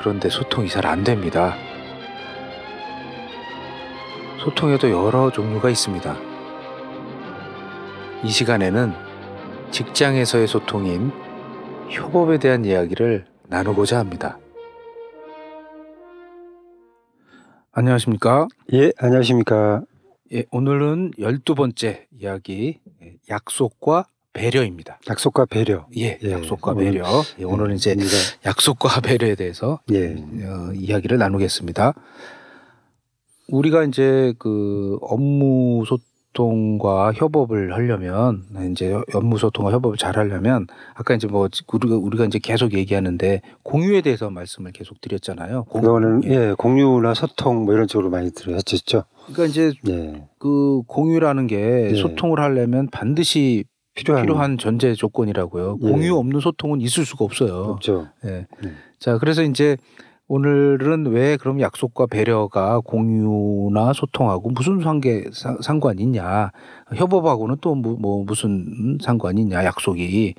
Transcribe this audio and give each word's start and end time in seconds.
그런데 0.00 0.28
소통이 0.30 0.68
잘 0.68 0.86
안 0.86 1.04
됩니다. 1.04 1.54
소통에도 4.42 4.90
여러 4.90 5.30
종류가 5.30 5.68
있습니다. 5.68 6.16
이 8.24 8.28
시간에는 8.30 8.92
직장에서의 9.70 10.46
소통인 10.46 11.12
협업에 11.90 12.38
대한 12.38 12.64
이야기를 12.64 13.26
나누고자 13.48 13.98
합니다. 13.98 14.38
안녕하십니까? 17.72 18.48
예, 18.72 18.92
안녕하십니까. 18.98 19.82
예, 20.32 20.44
오늘은 20.50 21.12
12번째 21.18 22.06
이야기, 22.18 22.80
예, 23.02 23.16
약속과 23.28 24.06
배려입니다. 24.32 24.98
약속과 25.08 25.46
배려. 25.46 25.86
예, 25.96 26.18
예, 26.22 26.32
약속과 26.32 26.72
오늘- 26.72 26.84
배려. 26.92 27.04
예, 27.40 27.44
오늘은 27.44 27.74
이제 27.74 27.92
우리가, 27.92 28.10
약속과 28.46 28.88
배려에 29.02 29.34
대해서 29.34 29.80
예, 29.90 30.12
어, 30.14 30.72
이야기를 30.74 31.18
나누겠습니다. 31.18 31.94
우리가 33.48 33.82
이제 33.84 34.32
그 34.38 34.98
업무 35.02 35.82
소통과 35.84 37.12
협업을 37.12 37.72
하려면 37.74 38.44
이제 38.70 38.96
업무 39.12 39.36
소통과 39.38 39.72
협업을 39.72 39.96
잘 39.96 40.16
하려면 40.16 40.68
아까 40.94 41.14
이제 41.14 41.26
뭐 41.26 41.48
우리가 41.72 41.96
우리가 41.96 42.24
이제 42.26 42.38
계속 42.38 42.74
얘기하는데 42.74 43.42
공유에 43.64 44.02
대해서 44.02 44.30
말씀을 44.30 44.70
계속 44.70 45.00
드렸잖아요. 45.00 45.64
공- 45.64 45.80
그거는 45.80 46.22
예. 46.26 46.30
예, 46.50 46.54
공유나 46.56 47.14
소통 47.14 47.64
뭐 47.64 47.74
이런 47.74 47.88
쪽으로 47.88 48.08
많이 48.10 48.30
들으셨죠. 48.32 49.02
그러니까 49.26 49.46
이제 49.46 49.72
예, 49.88 50.28
그 50.38 50.82
공유라는 50.86 51.48
게 51.48 51.90
예. 51.90 51.94
소통을 51.96 52.38
하려면 52.38 52.86
반드시 52.92 53.64
필요한, 53.94 54.22
필요한 54.22 54.58
전제 54.58 54.94
조건이라고요. 54.94 55.78
예. 55.82 55.90
공유 55.90 56.16
없는 56.16 56.40
소통은 56.40 56.80
있을 56.80 57.04
수가 57.04 57.24
없어요. 57.24 57.54
없죠. 57.64 58.08
예. 58.24 58.46
네. 58.62 58.72
자, 58.98 59.18
그래서 59.18 59.42
이제 59.42 59.76
오늘은 60.28 61.06
왜 61.06 61.36
그럼 61.36 61.60
약속과 61.60 62.06
배려가 62.06 62.78
공유나 62.80 63.92
소통하고 63.92 64.50
무슨 64.50 64.80
관계 64.80 65.24
상- 65.32 65.60
상관이 65.60 66.02
있냐? 66.02 66.52
협업하고는 66.94 67.56
또뭐 67.60 68.24
무슨 68.24 68.98
상관이 69.02 69.40
있냐? 69.42 69.64
약속이 69.64 70.34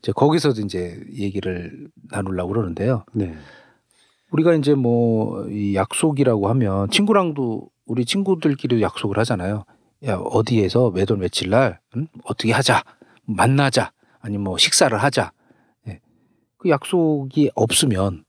이제 0.00 0.12
거기서도 0.12 0.60
이제 0.62 1.00
얘기를 1.16 1.86
나누려고 2.10 2.52
그러는데요. 2.52 3.04
네, 3.12 3.34
우리가 4.32 4.54
이제 4.54 4.74
뭐 4.74 5.46
이 5.50 5.74
약속이라고 5.76 6.48
하면 6.48 6.90
친구랑도 6.90 7.68
우리 7.86 8.04
친구들끼리 8.04 8.82
약속을 8.82 9.18
하잖아요. 9.18 9.64
야 10.04 10.14
어디에서 10.16 10.90
몇 10.90 11.10
월 11.10 11.18
며칠 11.18 11.50
날 11.50 11.80
응? 11.96 12.06
어떻게 12.24 12.52
하자 12.52 12.82
만나자 13.24 13.92
아니 14.20 14.38
뭐 14.38 14.56
식사를 14.58 14.96
하자. 14.96 15.32
예. 15.88 16.00
그 16.56 16.68
약속이 16.68 17.50
없으면 17.54 18.24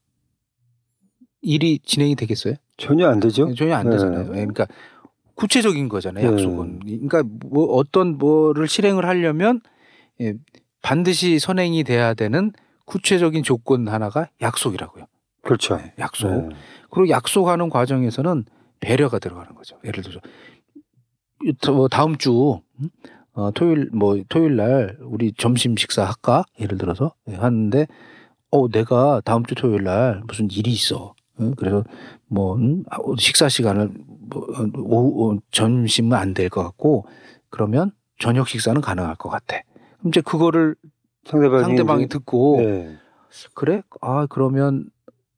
일이 1.42 1.80
진행이 1.80 2.16
되겠어요? 2.16 2.56
전혀 2.78 3.08
안 3.08 3.20
되죠. 3.20 3.54
전혀 3.54 3.76
안 3.76 3.86
네. 3.86 3.92
되잖아요. 3.96 4.26
예, 4.30 4.46
그러니까 4.46 4.68
구체적인 5.36 5.88
거잖아요. 5.90 6.28
네. 6.30 6.34
약속은. 6.34 6.80
그러니까 6.80 7.24
뭐 7.46 7.66
어떤 7.76 8.18
뭐를 8.18 8.68
실행을 8.68 9.06
하려면 9.06 9.62
예, 10.22 10.34
반드시 10.82 11.40
선행이 11.40 11.84
돼야 11.84 12.14
되는 12.14 12.52
구체적인 12.86 13.44
조건 13.44 13.88
하나가 13.88 14.30
약속이라고요. 14.42 15.06
그렇죠. 15.44 15.78
네, 15.78 15.94
약속. 16.00 16.30
네. 16.50 16.56
그리고 16.90 17.10
약속하는 17.10 17.70
과정에서는 17.70 18.46
배려가 18.80 19.20
들어가는 19.20 19.54
거죠. 19.56 19.78
예를 19.86 20.04
들어서 20.04 20.20
다음 21.90 22.18
주 22.18 22.60
음? 22.82 22.90
어, 23.34 23.52
토요일 23.52 23.90
뭐 23.94 24.22
토요일 24.30 24.56
날 24.56 24.98
우리 25.02 25.32
점심 25.34 25.76
식사 25.78 26.04
할까? 26.06 26.44
예를 26.60 26.78
들어서 26.78 27.14
예, 27.30 27.36
하는데 27.36 27.88
어 28.52 28.68
내가 28.70 29.22
다음 29.24 29.46
주 29.46 29.56
토요일 29.56 29.84
날 29.84 30.22
무슨 30.28 30.50
일이 30.52 30.72
있어. 30.72 31.14
응? 31.40 31.54
그래서 31.56 31.84
뭐 32.28 32.56
음? 32.56 32.84
아, 32.90 32.98
식사 33.18 33.48
시간을 33.48 33.90
뭐, 34.30 34.44
어, 34.44 34.66
오후 34.78 35.34
어, 35.36 35.40
점심은 35.52 36.18
안 36.18 36.34
될 36.34 36.50
것 36.50 36.64
같고 36.64 37.06
그러면 37.50 37.92
저녁 38.20 38.48
식사는 38.50 38.80
가능할 38.82 39.16
것 39.16 39.30
같아. 39.30 39.62
그럼 40.00 40.10
이제 40.10 40.22
그거를 40.22 40.76
상대방이, 41.26 41.64
상대방이 41.64 42.08
듣고 42.08 42.58
예, 42.62 42.98
그래? 43.54 43.82
아, 44.02 44.26
그러면 44.30 44.90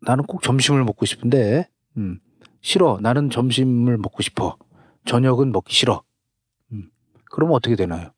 나는 0.02 0.24
꼭 0.24 0.42
점심을 0.42 0.84
먹고 0.84 1.06
싶은데, 1.06 1.68
음, 1.98 2.20
싫어. 2.62 2.98
나는 3.02 3.30
점심을 3.30 3.98
먹고 3.98 4.22
싶어. 4.24 4.58
저녁은 5.06 5.52
먹기 5.52 5.74
싫어. 5.74 6.04
음, 6.72 6.90
그러면 7.32 7.56
어떻게 7.56 7.76
되나요? 7.76 8.12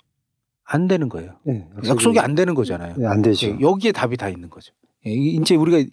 안 0.66 0.88
되는 0.88 1.09
거예요. 1.09 1.38
예, 1.47 1.67
약속이 1.88 2.19
안 2.19 2.35
되는 2.35 2.55
거잖아요. 2.55 2.95
예, 2.99 3.05
안 3.05 3.21
되죠. 3.21 3.47
예, 3.47 3.59
여기에 3.59 3.91
답이 3.91 4.17
다 4.17 4.29
있는 4.29 4.49
거죠. 4.49 4.73
예, 5.05 5.11
이- 5.11 5.35
이제 5.35 5.55
우리가 5.55 5.89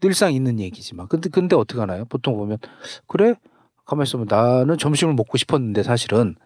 늘상 0.00 0.32
있는 0.32 0.58
얘기지만. 0.60 1.08
근데, 1.08 1.28
근데 1.28 1.56
어떻게 1.56 1.80
하나요? 1.80 2.04
보통 2.06 2.36
보면, 2.36 2.58
그래? 3.06 3.34
가만히 3.86 4.06
있으면 4.08 4.26
나는 4.28 4.78
점심을 4.78 5.14
먹고 5.14 5.36
싶었는데 5.36 5.82
사실은. 5.82 6.36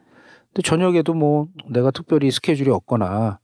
근데 0.52 0.62
저녁에도 0.62 1.14
뭐 1.14 1.48
내가 1.68 1.90
특별히 1.90 2.30
스케줄이 2.30 2.70
없거나, 2.70 3.38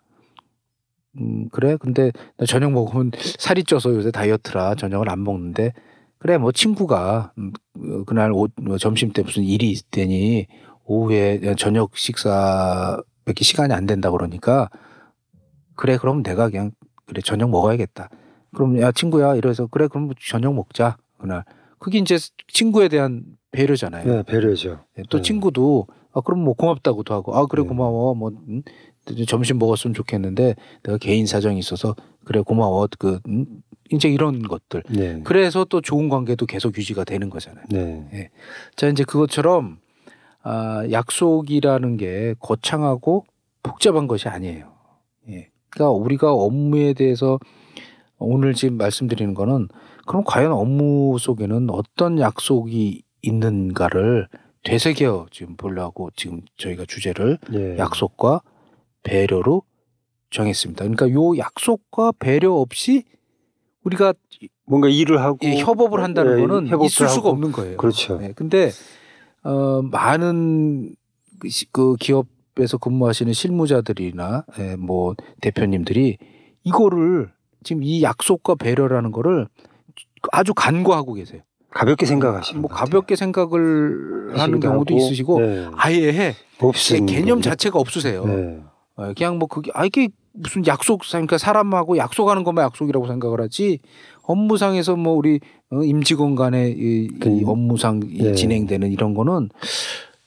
음, 1.19 1.49
그래? 1.51 1.77
근데 1.77 2.13
나 2.37 2.47
저녁 2.47 2.73
먹으면 2.73 3.11
살이 3.39 3.65
쪄서 3.65 3.91
요새 3.95 4.11
다이어트라 4.11 4.77
저녁을 4.77 5.11
안 5.11 5.23
먹는데, 5.25 5.73
그래, 6.21 6.37
뭐 6.39 6.53
친구가, 6.53 7.33
음, 7.39 7.53
어, 7.79 8.05
그날 8.05 8.31
오, 8.33 8.47
뭐 8.61 8.79
점심 8.79 9.13
때 9.13 9.23
무슨 9.23 9.43
일이 9.43 9.71
있더니 9.73 10.47
오후에 10.85 11.55
저녁 11.57 11.97
식사 11.97 13.03
밖에 13.25 13.43
시간이 13.43 13.73
안 13.73 13.87
된다 13.87 14.11
그러니까, 14.11 14.69
그래, 15.77 15.97
그럼 15.97 16.23
내가 16.23 16.51
그냥 16.51 16.73
그래 17.07 17.23
저녁 17.23 17.51
먹어야겠다. 17.51 18.11
그럼 18.55 18.81
야 18.81 18.93
친구야 18.93 19.35
이래서 19.35 19.67
그래 19.67 19.89
그럼 19.89 20.11
저녁 20.21 20.55
먹자 20.55 20.97
그날. 21.19 21.45
그게 21.79 21.99
이제 21.99 22.19
친구에 22.49 22.89
대한 22.89 23.25
배려잖아요. 23.51 24.19
예, 24.19 24.23
배려죠. 24.23 24.85
예, 24.99 25.03
또 25.09 25.19
네. 25.19 25.23
친구도 25.23 25.87
아 26.13 26.21
그럼 26.21 26.45
뭐 26.45 26.55
고맙다고도 26.55 27.15
하고 27.15 27.35
아 27.37 27.47
그래 27.47 27.63
네. 27.63 27.69
고마워 27.69 28.15
뭐 28.15 28.31
음, 28.49 28.63
점심 29.27 29.59
먹었으면 29.59 29.95
좋겠는데 29.95 30.55
내가 30.83 30.99
개인 30.99 31.27
사정이 31.27 31.59
있어서 31.59 31.95
그래 32.25 32.41
고마워 32.41 32.89
그 32.99 33.21
음, 33.29 33.47
이제 33.91 34.09
이런 34.09 34.43
것들. 34.43 34.83
네, 34.91 35.21
그래서 35.25 35.65
또 35.65 35.81
좋은 35.81 36.09
관계도 36.09 36.47
계속 36.47 36.77
유지가 36.77 37.05
되는 37.05 37.31
거잖아요. 37.31 37.65
네, 37.71 38.31
자 38.77 38.89
이제 38.89 39.05
그것처럼 39.05 39.79
아, 40.43 40.87
약속이라는 40.91 41.97
게 41.97 42.35
거창하고 42.39 43.25
복잡한 43.63 44.07
것이 44.07 44.29
아니에요. 44.29 44.73
예. 45.29 45.49
그러니까 45.69 45.91
우리가 45.91 46.33
업무에 46.33 46.95
대해서 46.95 47.39
오늘 48.19 48.55
지금 48.55 48.77
말씀드리는 48.77 49.35
거는 49.35 49.69
그럼 50.07 50.25
과연 50.25 50.53
업무 50.53 51.17
속에는 51.19 51.71
어떤 51.71 52.19
약속이 52.19 53.03
있는가를 53.23 54.29
되새겨 54.63 55.27
지금 55.31 55.57
보려고 55.57 56.11
지금 56.17 56.41
저희가 56.57 56.85
주제를 56.87 57.39
예, 57.53 57.79
약속과 57.79 58.43
배려로 59.03 59.63
정했습니다. 60.31 60.85
그러니까 60.85 61.11
요 61.11 61.37
약속과 61.37 62.13
배려 62.19 62.53
없이 62.53 63.05
우리가 63.83 64.15
뭔가 64.67 64.89
일을 64.89 65.21
하고 65.21 65.39
이 65.43 65.59
협업을 65.61 66.03
한다는 66.03 66.37
예, 66.39 66.41
거는 66.41 66.69
협업을 66.69 66.87
있을 66.87 67.09
수가 67.09 67.29
하고. 67.29 67.29
없는 67.31 67.53
거예요. 67.53 67.77
그렇죠. 67.77 68.19
네, 68.19 68.33
근데 68.37 68.71
어, 69.43 69.81
많은 69.83 70.95
그 71.39 71.49
시- 71.49 71.67
그 71.73 71.97
기업에서 71.97 72.77
근무하시는 72.79 73.33
실무자들이나 73.33 74.45
예, 74.59 74.77
뭐 74.77 75.15
대표님들이 75.41 76.19
이거를 76.65 77.31
지금 77.65 77.83
이 77.83 78.03
약속과 78.03 78.55
배려라는 78.57 79.11
거를 79.13 79.49
아주 80.33 80.53
간과하고 80.55 81.15
계세요. 81.15 81.41
가볍게 81.71 82.05
생각하시는 82.05 82.61
뭐. 82.61 82.69
가볍게 82.71 83.17
생각을 83.17 84.39
하는 84.39 84.61
경우도 84.61 84.95
하고, 84.95 85.05
있으시고 85.05 85.41
네, 85.41 85.67
아예 85.73 86.13
해 86.13 86.35
없으신 86.61 87.07
개념 87.07 87.39
거죠. 87.39 87.51
자체가 87.51 87.79
없으세요. 87.79 88.25
네, 88.27 88.61
어, 89.01 89.13
그냥 89.17 89.39
뭐 89.39 89.49
그게 89.49 89.71
아 89.75 89.87
이게 89.87 90.09
무슨 90.33 90.67
약속 90.67 91.01
그러니까 91.09 91.39
사람하고 91.39 91.97
약속하는 91.97 92.45
것만 92.45 92.65
약속이라고 92.67 93.07
생각을 93.07 93.41
하지 93.41 93.81
업무상에서 94.23 94.97
뭐 94.97 95.15
우리 95.15 95.41
어, 95.71 95.83
임직원 95.83 96.35
간의 96.35 96.73
이, 96.73 97.05
이 97.05 97.19
그, 97.19 97.43
업무상 97.47 98.01
이 98.05 98.27
예. 98.27 98.33
진행되는 98.33 98.93
이런 98.93 99.15
거는 99.15 99.49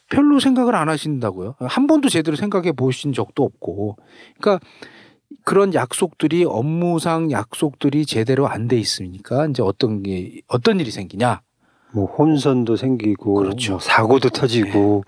별로 0.10 0.40
생각을 0.40 0.76
안 0.76 0.90
하신다고요. 0.90 1.56
한 1.60 1.88
번도 1.88 2.10
제대로 2.10 2.36
생각해 2.36 2.72
보신 2.74 3.14
적도 3.14 3.44
없고. 3.44 3.98
그러니까 4.40 4.66
그런 5.44 5.74
약속들이 5.74 6.46
업무상 6.46 7.32
약속들이 7.32 8.06
제대로 8.06 8.48
안 8.48 8.68
돼 8.68 8.78
있으니까 8.78 9.48
이제 9.48 9.64
어떤 9.64 10.04
게 10.04 10.42
어떤 10.48 10.80
일이 10.80 10.92
생기냐? 10.92 11.42
뭐 11.94 12.06
혼선도 12.06 12.76
생기고 12.76 13.36
그렇죠. 13.36 13.74
뭐 13.74 13.80
사고도 13.80 14.30
터지고 14.30 15.04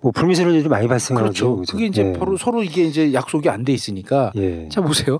뭐 0.00 0.12
불미스러운 0.12 0.54
일이 0.54 0.68
많이 0.68 0.86
발생하죠. 0.86 1.56
그렇죠. 1.56 1.72
그게 1.72 1.86
이제 1.86 2.06
예. 2.06 2.12
바로 2.18 2.36
서로 2.36 2.62
이게 2.62 2.84
이제 2.84 3.12
약속이 3.12 3.48
안 3.48 3.64
돼 3.64 3.72
있으니까 3.72 4.32
예. 4.36 4.68
자 4.68 4.80
보세요. 4.80 5.18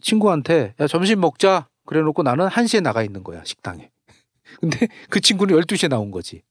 친구한테 0.00 0.74
야 0.80 0.86
점심 0.86 1.20
먹자 1.20 1.68
그래 1.86 2.00
놓고 2.00 2.22
나는 2.22 2.48
1시에 2.48 2.82
나가 2.82 3.02
있는 3.02 3.22
거야 3.22 3.42
식당에. 3.44 3.90
근데 4.60 4.88
그 5.10 5.20
친구는 5.20 5.56
12시에 5.60 5.88
나온 5.88 6.10
거지. 6.10 6.42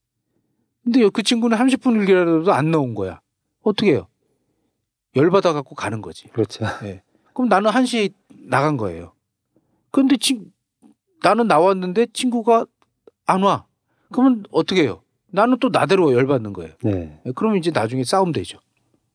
근데 0.83 1.07
그 1.09 1.23
친구는 1.23 1.57
30분 1.57 1.95
일기라도 1.95 2.53
안 2.53 2.69
나온 2.71 2.93
거야. 2.93 3.21
어떻게 3.63 3.91
해요? 3.91 4.07
열받아 5.15 5.53
갖고 5.53 5.73
가는 5.75 6.01
거지. 6.01 6.27
그렇죠. 6.29 6.65
그럼 7.33 7.49
나는 7.49 7.71
1시에 7.71 8.13
나간 8.47 8.77
거예요. 8.77 9.13
근데 9.91 10.17
친 10.17 10.51
나는 11.23 11.47
나왔는데 11.47 12.07
친구가 12.13 12.65
안 13.25 13.43
와. 13.43 13.65
그러면 14.11 14.43
어떻게 14.51 14.83
해요? 14.83 15.01
나는 15.31 15.57
또 15.59 15.69
나대로 15.69 16.13
열받는 16.13 16.53
거예요. 16.53 16.73
네. 16.83 17.19
예, 17.25 17.31
그러면 17.35 17.57
이제 17.57 17.71
나중에 17.71 18.03
싸움 18.03 18.31
되죠. 18.31 18.59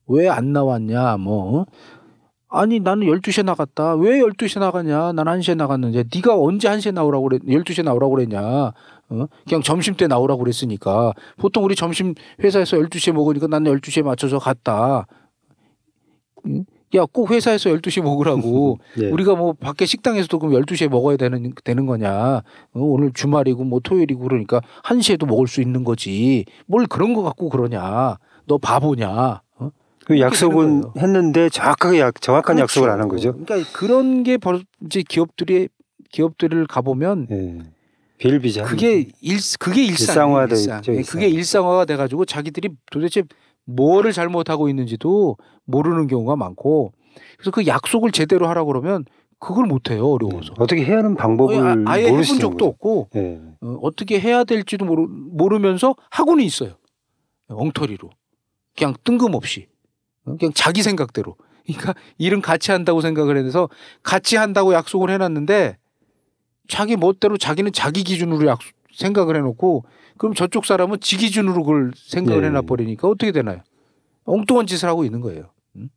왜 0.07 0.29
안 0.29 0.53
나왔냐, 0.53 1.17
뭐. 1.19 1.61
어? 1.61 1.67
아니, 2.49 2.81
나는 2.81 3.07
12시에 3.07 3.45
나갔다. 3.45 3.95
왜 3.95 4.21
12시에 4.21 4.59
나가냐? 4.59 5.13
난 5.13 5.27
1시에 5.27 5.55
나갔는데. 5.55 6.05
네가 6.15 6.35
언제 6.41 6.67
1시에 6.69 6.93
나오라고 6.93 7.25
그랬, 7.29 7.43
12시에 7.43 7.85
나오라고 7.85 8.15
그랬냐? 8.15 8.41
어? 9.11 9.27
그냥 9.47 9.63
점심 9.63 9.95
때 9.97 10.07
나오라고 10.07 10.43
그랬으니까. 10.43 11.13
보통 11.37 11.65
우리 11.65 11.75
점심 11.77 12.15
회사에서 12.43 12.79
12시에 12.79 13.13
먹으니까 13.13 13.47
나는 13.49 13.71
12시에 13.79 14.03
맞춰서 14.03 14.39
갔다. 14.39 15.07
응? 16.47 16.65
야, 16.95 17.05
꼭 17.13 17.31
회사에서 17.31 17.71
12시에 17.71 18.03
먹으라고. 18.03 18.79
예. 19.01 19.09
우리가 19.11 19.35
뭐 19.35 19.53
밖에 19.53 19.85
식당에서도 19.87 20.39
그럼 20.39 20.55
12시에 20.63 20.89
먹어야 20.89 21.17
되는 21.17 21.53
되는 21.65 21.87
거냐? 21.87 22.11
어, 22.37 22.43
오늘 22.75 23.13
주말이고 23.13 23.65
뭐 23.65 23.81
토요일이고 23.81 24.21
그러니까 24.23 24.61
1시에도 24.85 25.27
먹을 25.27 25.47
수 25.49 25.61
있는 25.61 25.85
거지. 25.85 26.45
뭘 26.67 26.87
그런 26.87 27.13
거 27.15 27.23
갖고 27.23 27.49
그러냐? 27.51 28.17
너 28.47 28.59
바보냐? 28.59 29.43
어? 29.59 29.71
그 30.07 30.19
약속은 30.21 30.85
했는데 30.97 31.51
정확하게 31.51 32.01
약, 32.01 32.21
정확한 32.23 32.57
그렇죠. 32.57 32.63
약속을 32.63 32.91
안 32.91 33.01
한 33.03 33.09
거죠. 33.09 33.35
그러니까 33.37 33.71
그런 33.79 34.23
게 34.23 34.39
벌- 34.39 34.63
이제 34.87 35.03
기업들이 35.07 35.69
기업들을 36.11 36.67
가보면 36.67 37.27
예. 37.31 37.59
비일비재. 38.17 38.63
그게 38.63 39.07
일 39.21 39.37
그게 39.61 39.83
일상 39.85 40.09
일상화돼 40.31 40.55
일상. 40.57 40.83
예, 40.89 40.93
일상. 40.95 41.13
그게 41.13 41.29
일상화가 41.29 41.85
돼 41.85 41.97
가지고 41.97 42.25
자기들이 42.25 42.71
도대체 42.91 43.23
뭐를 43.69 44.13
잘못하고 44.13 44.69
있는지도 44.69 45.37
모르는 45.65 46.07
경우가 46.07 46.37
많고 46.37 46.93
그래서 47.37 47.51
그 47.51 47.67
약속을 47.67 48.13
제대로 48.13 48.49
하라고 48.49 48.69
그러면 48.69 49.05
그걸 49.39 49.67
못 49.67 49.91
해요 49.91 50.07
어려워서. 50.09 50.55
어떻게 50.59 50.85
해야 50.85 50.99
하는 50.99 51.15
방법을 51.15 51.87
아, 51.87 51.93
아예 51.93 52.07
해본 52.07 52.23
적도 52.25 52.49
거죠. 52.51 52.67
없고 52.67 53.09
예. 53.15 53.41
어, 53.61 53.79
어떻게 53.83 54.19
해야 54.19 54.43
될지도 54.45 54.85
모르, 54.85 55.07
모르면서 55.09 55.95
하고는 56.11 56.43
있어요. 56.45 56.75
엉터리로. 57.49 58.11
그냥 58.77 58.95
뜬금없이. 59.05 59.69
어, 60.25 60.37
그냥 60.39 60.53
자기 60.55 60.83
생각대로. 60.83 61.37
그러니까 61.67 61.95
일은 62.17 62.41
같이 62.41 62.73
한다고 62.73 63.01
생각을 63.01 63.37
해서 63.37 63.69
같이 64.03 64.37
한다고 64.37 64.73
약속을 64.73 65.11
해놨는데 65.11 65.77
자기 66.67 66.97
멋대로 66.97 67.37
자기는 67.37 67.73
자기 67.73 68.03
기준으로 68.03 68.47
약속, 68.49 68.73
생각을 68.95 69.37
해놓고 69.37 69.85
그럼 70.19 70.35
저쪽 70.35 70.67
사람은 70.67 71.01
지 71.01 71.17
기준으로 71.17 71.63
그걸 71.65 71.93
생각을 71.97 72.43
예. 72.43 72.47
해놔 72.49 72.63
버리니까 72.63 73.09
어떻게 73.09 73.33
되나요? 73.33 73.61
엉뚱한 74.25 74.67
짓을 74.67 74.89
하고 74.89 75.05
있는 75.05 75.21
거예요. 75.21 75.45
음? 75.77 75.89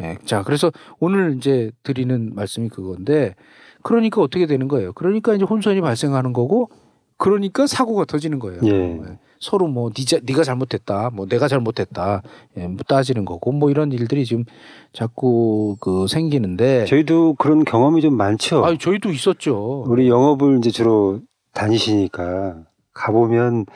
예, 0.00 0.18
자 0.24 0.42
그래서 0.42 0.70
오늘 1.00 1.36
이제 1.36 1.70
드리는 1.82 2.34
말씀이 2.34 2.68
그건데 2.68 3.34
그러니까 3.82 4.20
어떻게 4.22 4.46
되는 4.46 4.68
거예요? 4.68 4.92
그러니까 4.92 5.34
이제 5.34 5.44
혼선이 5.44 5.80
발생하는 5.80 6.32
거고 6.32 6.70
그러니까 7.16 7.66
사고가 7.66 8.04
터지는 8.04 8.38
거예요. 8.38 8.60
예. 8.64 8.70
예. 8.70 9.18
서로 9.38 9.66
뭐 9.66 9.90
니자, 9.96 10.20
네가 10.22 10.44
잘못했다, 10.44 11.10
뭐 11.12 11.26
내가 11.26 11.48
잘못했다, 11.48 12.22
예, 12.56 12.68
뭐 12.68 12.78
따지는 12.86 13.24
거고 13.24 13.50
뭐 13.50 13.70
이런 13.70 13.90
일들이 13.90 14.24
지금 14.24 14.44
자꾸 14.92 15.76
그 15.80 16.06
생기는데. 16.06 16.84
저희도 16.86 17.34
그런 17.34 17.64
경험이 17.64 18.02
좀 18.02 18.16
많죠. 18.16 18.64
아, 18.64 18.76
저희도 18.78 19.10
있었죠. 19.10 19.84
우리 19.88 20.08
영업을 20.08 20.58
이제 20.58 20.70
주로 20.70 21.20
다니시니까 21.54 22.62
가보면 22.94 23.66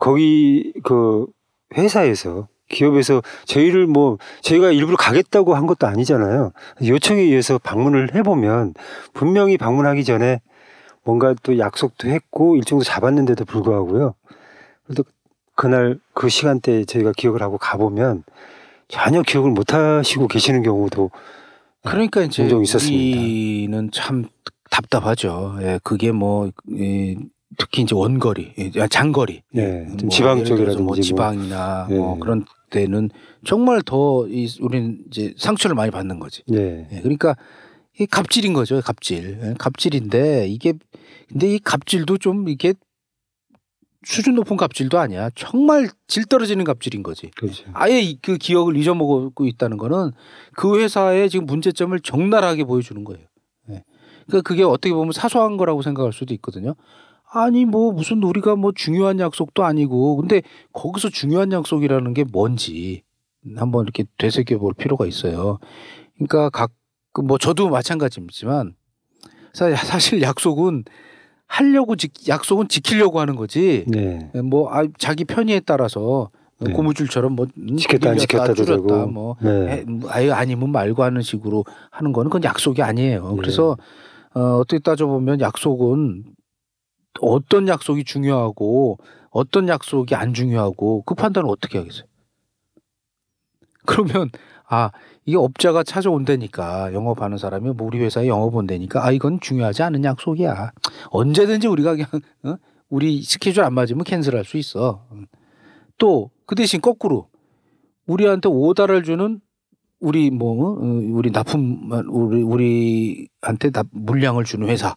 거기 0.00 0.72
그 0.84 1.26
회사에서 1.76 2.48
기업에서 2.68 3.22
저희를 3.44 3.86
뭐 3.86 4.18
저희가 4.42 4.70
일부러 4.70 4.96
가겠다고 4.96 5.54
한 5.54 5.66
것도 5.66 5.86
아니잖아요. 5.86 6.52
요청에 6.84 7.20
의해서 7.20 7.58
방문을 7.58 8.14
해보면 8.14 8.74
분명히 9.12 9.58
방문하기 9.58 10.04
전에 10.04 10.40
뭔가 11.02 11.34
또 11.42 11.58
약속도 11.58 12.08
했고 12.08 12.56
일정도 12.56 12.84
잡았는데도 12.84 13.44
불구하고요. 13.44 14.14
그래도 14.84 15.04
그날 15.56 15.98
그 16.14 16.28
시간대에 16.28 16.84
저희가 16.84 17.12
기억을 17.16 17.42
하고 17.42 17.58
가보면 17.58 18.22
전혀 18.88 19.22
기억을 19.22 19.50
못 19.50 19.74
하시고 19.74 20.28
계시는 20.28 20.62
경우도 20.62 21.10
그러니까 21.84 22.22
이제 22.22 22.42
종종 22.42 22.62
있었습니다. 22.62 23.20
우리는 23.20 23.90
참 23.92 24.26
답답하죠. 24.70 25.56
예, 25.60 25.80
그게 25.82 26.12
뭐 26.12 26.50
예, 26.78 27.16
특히 27.58 27.82
이제 27.82 27.94
원거리, 27.94 28.52
예, 28.58 28.70
장거리, 28.88 29.42
예, 29.56 29.86
좀뭐 29.98 30.08
지방 30.10 30.44
쪽이라든지 30.44 30.82
뭐 30.82 30.94
뭐. 30.94 31.00
지방이나 31.00 31.88
예. 31.90 31.94
뭐 31.96 32.18
그런 32.18 32.44
데는 32.70 33.10
정말 33.44 33.82
더 33.82 34.26
이, 34.28 34.48
우리는 34.60 34.98
이제 35.08 35.34
상처를 35.36 35.74
많이 35.74 35.90
받는 35.90 36.20
거지. 36.20 36.42
예. 36.52 36.86
예, 36.92 37.00
그러니까 37.00 37.36
이 37.98 38.06
갑질인 38.06 38.52
거죠, 38.52 38.80
갑질. 38.80 39.40
예, 39.42 39.54
갑질인데 39.58 40.46
이게 40.48 40.74
근데 41.28 41.52
이 41.54 41.58
갑질도 41.58 42.18
좀 42.18 42.48
이게 42.48 42.72
수준 44.04 44.34
높은 44.36 44.56
갑질도 44.56 44.98
아니야. 44.98 45.28
정말 45.34 45.88
질 46.06 46.24
떨어지는 46.24 46.64
갑질인 46.64 47.02
거지. 47.02 47.30
그렇죠. 47.36 47.64
아예 47.74 48.00
이- 48.00 48.18
그 48.22 48.38
기억을 48.38 48.76
잊어먹고 48.76 49.44
있다는 49.46 49.76
거는 49.76 50.12
그 50.54 50.80
회사의 50.80 51.28
지금 51.28 51.44
문제점을 51.46 51.98
적나라하게 52.00 52.64
보여주는 52.64 53.02
거예요. 53.04 53.26
예. 53.70 53.82
그러니까 54.26 54.48
그게 54.48 54.62
어떻게 54.62 54.94
보면 54.94 55.12
사소한 55.12 55.56
거라고 55.58 55.82
생각할 55.82 56.12
수도 56.14 56.32
있거든요. 56.34 56.76
아니 57.32 57.64
뭐 57.64 57.92
무슨 57.92 58.22
우리가 58.22 58.56
뭐 58.56 58.72
중요한 58.74 59.20
약속도 59.20 59.64
아니고 59.64 60.16
근데 60.16 60.42
거기서 60.72 61.08
중요한 61.10 61.52
약속이라는 61.52 62.12
게 62.14 62.24
뭔지 62.24 63.02
한번 63.56 63.84
이렇게 63.84 64.04
되새겨 64.18 64.58
볼 64.58 64.74
필요가 64.74 65.06
있어요. 65.06 65.58
그러니까 66.16 66.50
각 66.50 66.72
뭐 67.24 67.38
저도 67.38 67.68
마찬가지지만 67.70 68.74
사- 69.52 69.74
사실 69.74 70.22
약속은 70.22 70.84
하려고 71.48 71.96
지, 71.96 72.08
약속은 72.28 72.68
지키려고 72.68 73.18
하는 73.18 73.34
거지. 73.34 73.84
네. 73.88 74.30
뭐 74.44 74.72
아, 74.72 74.86
자기 74.96 75.24
편의에 75.24 75.58
따라서 75.58 76.30
네. 76.60 76.72
고무줄처럼 76.72 77.32
뭐 77.34 77.48
음, 77.58 77.76
지켰다 77.76 78.10
안 78.10 78.16
지켰다도 78.16 78.54
줄였다. 78.54 79.06
뭐 79.06 79.34
네. 79.42 79.84
아예 80.08 80.30
아니면 80.30 80.70
말고 80.70 81.02
하는 81.02 81.20
식으로 81.20 81.64
하는 81.90 82.12
거는 82.12 82.30
그건 82.30 82.44
약속이 82.44 82.80
아니에요. 82.80 83.30
네. 83.30 83.36
그래서 83.38 83.76
어, 84.34 84.40
어떻게 84.58 84.78
따져 84.78 85.08
보면 85.08 85.40
약속은 85.40 86.22
어떤 87.20 87.68
약속이 87.68 88.04
중요하고 88.04 88.98
어떤 89.30 89.68
약속이 89.68 90.14
안 90.14 90.34
중요하고 90.34 91.02
그 91.02 91.14
판단을 91.14 91.48
어떻게 91.48 91.78
하겠어요? 91.78 92.04
그러면 93.86 94.30
아 94.68 94.90
이게 95.24 95.36
업자가 95.36 95.82
찾아온다니까 95.82 96.92
영업하는 96.92 97.38
사람이 97.38 97.70
뭐 97.72 97.86
우리 97.86 97.98
회사에 97.98 98.28
영업 98.28 98.54
온다니까 98.54 99.04
아 99.04 99.10
이건 99.10 99.40
중요하지 99.40 99.82
않은 99.82 100.04
약속이야. 100.04 100.72
언제든지 101.10 101.66
우리가 101.66 101.92
그냥 101.92 102.06
어? 102.44 102.56
우리 102.88 103.22
스케줄 103.22 103.64
안 103.64 103.74
맞으면 103.74 104.04
캔슬할 104.04 104.44
수 104.44 104.56
있어. 104.56 105.06
또 105.98 106.30
그 106.50 106.56
대신 106.56 106.80
거꾸로 106.80 107.28
우리한테 108.08 108.48
오다를 108.48 109.04
주는 109.04 109.40
우리 110.00 110.32
뭐 110.32 110.72
어, 110.72 110.82
우리 110.82 111.30
납품 111.30 111.88
우리 112.10 112.42
우리한테 112.42 113.70
납 113.70 113.86
물량을 113.92 114.42
주는 114.42 114.66
회사. 114.66 114.96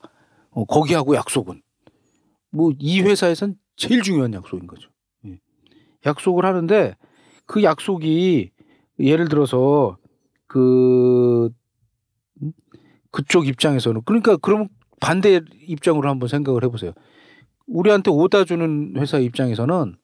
어, 0.49 0.65
거기하고 0.65 1.13
약속은 1.13 1.61
뭐 2.53 2.71
이 2.79 3.01
회사에선 3.01 3.55
제일 3.75 4.01
중요한 4.01 4.33
약속인 4.33 4.67
거죠. 4.67 4.89
예. 5.25 5.39
약속을 6.05 6.45
하는데 6.45 6.95
그 7.45 7.63
약속이 7.63 8.51
예를 8.99 9.27
들어서 9.27 9.97
그 10.47 11.49
음? 12.41 12.51
그쪽 13.11 13.47
입장에서는 13.47 14.01
그러니까 14.05 14.37
그럼 14.37 14.69
반대 14.99 15.41
입장으로 15.67 16.09
한번 16.09 16.29
생각을 16.29 16.63
해보세요. 16.63 16.93
우리한테 17.65 18.11
오다 18.11 18.45
주는 18.45 18.93
회사 18.97 19.17
입장에서는 19.17 19.95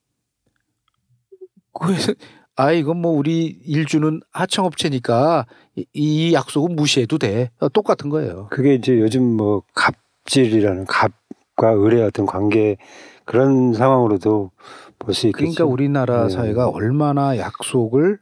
그 1.79 1.93
회사 1.93 2.13
아 2.55 2.71
이건 2.71 2.97
뭐 2.97 3.11
우리 3.11 3.45
일주는 3.45 4.19
하청업체니까 4.31 5.45
이, 5.75 5.85
이 5.93 6.33
약속은 6.33 6.75
무시해도 6.75 7.17
돼 7.17 7.51
어, 7.59 7.69
똑같은 7.69 8.09
거예요. 8.09 8.47
그게 8.49 8.73
이제 8.73 8.99
요즘 8.99 9.23
뭐 9.37 9.63
갑질이라는 9.75 10.85
갑 10.85 11.11
과 11.59 11.73
을의 11.75 12.01
어떤 12.03 12.25
관계 12.25 12.77
그런 13.25 13.73
상황으로도 13.73 14.51
볼 14.97 15.13
수 15.13 15.27
있겠죠. 15.27 15.37
그러니까 15.37 15.65
우리나라 15.65 16.23
네. 16.23 16.29
사회가 16.29 16.69
얼마나 16.69 17.37
약속을 17.37 18.19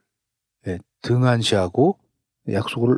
예, 0.68 0.80
등한시하고 1.04 1.98
약속을 2.52 2.98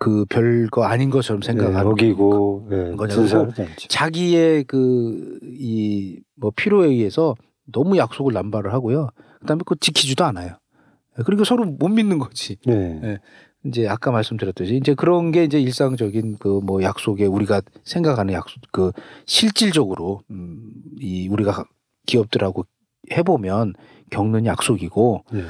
그 0.00 0.24
별거 0.28 0.84
아닌 0.84 1.10
것처럼 1.10 1.42
생각하는 1.42 1.80
네, 1.82 1.86
어기고 1.88 2.68
예, 2.70 2.76
거냐고. 2.96 3.08
준수하지 3.08 3.62
않죠. 3.62 3.88
자기의 3.88 4.64
그 4.64 5.38
이 5.44 6.20
뭐 6.40 6.52
필요에 6.54 6.86
의해서 6.88 7.34
너무 7.72 7.96
약속을 7.96 8.32
남발을 8.32 8.72
하고요. 8.72 9.08
그다음에 9.40 9.58
그거 9.60 9.74
지키지도 9.80 10.24
않아요. 10.24 10.56
그리고 11.26 11.42
서로 11.42 11.64
못 11.64 11.88
믿는 11.88 12.18
거지. 12.20 12.56
네. 12.64 12.98
네. 13.02 13.18
이제 13.68 13.86
아까 13.86 14.10
말씀드렸듯이 14.10 14.76
이제 14.76 14.94
그런 14.94 15.30
게 15.30 15.44
이제 15.44 15.60
일상적인 15.60 16.38
그 16.38 16.60
뭐 16.60 16.82
약속에 16.82 17.24
우리가 17.26 17.62
생각하는 17.84 18.34
약속 18.34 18.60
그 18.72 18.92
실질적으로 19.26 20.22
음이 20.30 21.28
우리가 21.28 21.64
기업들하고 22.06 22.64
해보면 23.12 23.74
겪는 24.10 24.44
약속이고 24.46 25.24
네. 25.32 25.42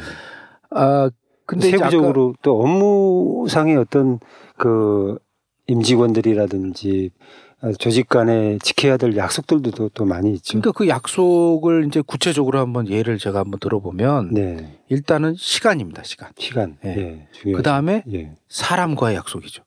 아 0.71 1.11
근데 1.47 1.71
세부적으로 1.71 2.35
또 2.43 2.61
업무상의 2.61 3.77
어떤 3.77 4.21
그 4.57 5.19
임직원들이라든지 5.67 7.11
어, 7.15 7.48
조직 7.79 8.09
간에 8.09 8.59
지켜야 8.62 8.97
될 8.97 9.17
약속들도 9.17 9.73
또, 9.73 9.88
또 9.88 10.05
많이 10.05 10.33
있죠. 10.35 10.61
그러니까 10.61 10.73
그 10.73 10.87
약속을 10.87 11.87
이제 11.88 12.00
구체적으로 12.07 12.61
한번 12.61 12.88
예를 12.88 13.19
제가 13.19 13.41
한번 13.41 13.59
들어보면 13.59 14.33
네. 14.33 14.79
일단은 14.88 15.35
시간입니다 15.37 16.05
시간 16.05 16.31
시간. 16.38 16.77
네. 16.83 16.91
예. 16.97 17.29
중요하죠. 17.33 17.57
그 17.57 17.62
다음에 17.62 18.05
예. 18.12 18.33
사람과의 18.49 19.17
약속이죠 19.17 19.65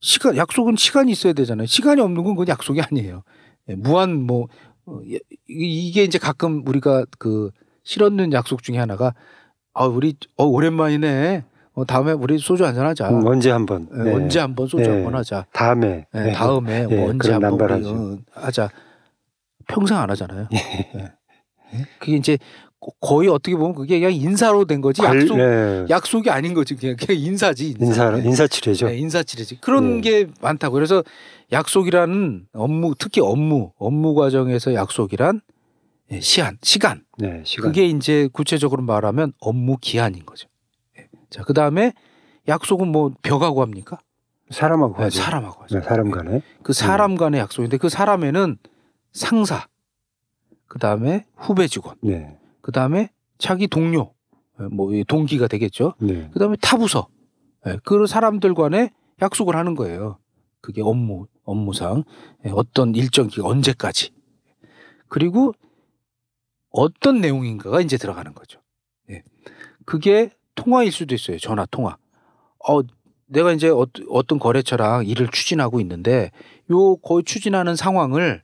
시간 0.00 0.36
약속은 0.36 0.74
시간이 0.76 1.12
있어야 1.12 1.32
되잖아요 1.32 1.66
시간이 1.66 2.00
없는 2.00 2.24
건 2.24 2.34
그건 2.34 2.48
약속이 2.48 2.80
아니에요 2.80 3.22
예, 3.68 3.74
무한 3.76 4.20
뭐 4.22 4.48
어, 4.86 4.98
예, 5.08 5.16
이- 5.48 5.88
이게 5.88 6.02
이제 6.02 6.18
가끔 6.18 6.66
우리가 6.66 7.04
그 7.18 7.50
실없는 7.84 8.32
약속 8.32 8.62
중에 8.64 8.76
하나가 8.78 9.14
아 9.72 9.84
우리 9.86 10.16
어 10.36 10.44
오랜만이네 10.46 11.44
어, 11.80 11.84
다음에 11.86 12.12
우리 12.12 12.38
소주 12.38 12.64
한잔 12.66 12.84
하자 12.86 13.08
음, 13.08 13.26
언제 13.26 13.50
한번. 13.50 13.88
예, 13.98 14.02
네. 14.02 14.12
언제 14.14 14.38
한번 14.38 14.66
소주 14.66 14.84
네. 14.88 14.90
한번 14.96 15.14
하자 15.14 15.46
다음에. 15.52 16.06
예, 16.14 16.20
네. 16.20 16.32
다음에 16.32 16.84
뭐 16.86 16.92
예, 16.92 17.02
언제 17.08 17.32
한번 17.32 17.58
우리. 17.58 17.86
어, 17.86 18.18
하자 18.32 18.70
평생 19.66 19.96
안 19.96 20.10
하잖아요. 20.10 20.48
예. 20.52 20.58
예? 21.74 21.84
그게 21.98 22.16
이제 22.16 22.36
거- 22.80 22.92
거의 23.00 23.28
어떻게 23.28 23.56
보면 23.56 23.74
그게 23.74 23.98
그냥 23.98 24.12
인사로 24.12 24.66
된 24.66 24.80
거지 24.82 25.00
관- 25.00 25.16
약속 25.20 25.36
네. 25.38 25.86
약속이 25.88 26.28
아닌 26.30 26.52
거지 26.52 26.74
그냥, 26.74 26.96
그냥 26.96 27.18
인사지 27.20 27.76
인사 27.80 28.12
예. 28.18 28.22
인사치레죠. 28.22 28.86
네, 28.88 28.98
인사치레지 28.98 29.60
그런 29.62 30.00
네. 30.02 30.10
게 30.24 30.26
많다고 30.42 30.74
그래서 30.74 31.02
약속이라는 31.52 32.46
업무 32.52 32.94
특히 32.98 33.20
업무 33.22 33.72
업무 33.78 34.14
과정에서 34.14 34.74
약속이란 34.74 35.40
예, 36.12 36.20
시한 36.20 36.58
시간 36.62 37.04
네, 37.18 37.42
시간. 37.46 37.68
그게 37.70 37.86
이제 37.86 38.28
구체적으로 38.32 38.82
말하면 38.82 39.32
업무 39.40 39.76
기한인 39.80 40.26
거죠. 40.26 40.48
예. 41.32 41.36
자 41.38 41.44
그 41.44 41.54
다음에 41.54 41.92
약속은 42.48 42.88
뭐 42.88 43.12
벽하고 43.22 43.62
합니까? 43.62 43.98
사람하고 44.50 44.96
네, 44.96 45.04
하죠. 45.04 45.20
사람하고 45.20 45.62
하죠. 45.64 45.78
네, 45.78 45.84
사람 45.84 46.10
간에. 46.10 46.42
그 46.62 46.72
사람 46.72 47.16
간의 47.16 47.40
약속인데 47.40 47.76
그 47.76 47.88
사람에는 47.88 48.58
상사, 49.12 49.66
그 50.66 50.78
다음에 50.78 51.26
후배 51.36 51.66
직원, 51.68 51.96
네. 52.02 52.38
그 52.60 52.72
다음에 52.72 53.10
자기 53.38 53.68
동료, 53.68 54.12
뭐이 54.72 55.04
동기가 55.04 55.46
되겠죠. 55.46 55.94
네. 56.00 56.28
그 56.32 56.38
다음에 56.38 56.56
타부서, 56.60 57.08
예, 57.66 57.78
그 57.84 58.06
사람들 58.06 58.54
간에 58.54 58.90
약속을 59.22 59.54
하는 59.54 59.74
거예요. 59.74 60.18
그게 60.60 60.82
업무, 60.82 61.26
업무상 61.44 62.04
예, 62.44 62.50
어떤 62.50 62.94
일정 62.94 63.28
기간 63.28 63.50
언제까지. 63.50 64.12
그리고 65.08 65.52
어떤 66.70 67.20
내용인가가 67.20 67.80
이제 67.80 67.96
들어가는 67.96 68.34
거죠. 68.34 68.60
예. 69.10 69.22
그게 69.84 70.30
통화일 70.54 70.92
수도 70.92 71.14
있어요. 71.14 71.38
전화 71.38 71.66
통화. 71.66 71.96
어, 72.68 72.80
내가 73.26 73.52
이제 73.52 73.68
어, 73.68 73.86
어떤 74.08 74.38
거래처랑 74.38 75.06
일을 75.06 75.28
추진하고 75.28 75.80
있는데 75.80 76.30
요 76.70 76.96
거의 76.96 77.24
추진하는 77.24 77.76
상황을 77.76 78.42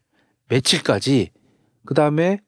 며칠까지 0.49 1.31
그 1.85 1.95
다음에 1.95 2.39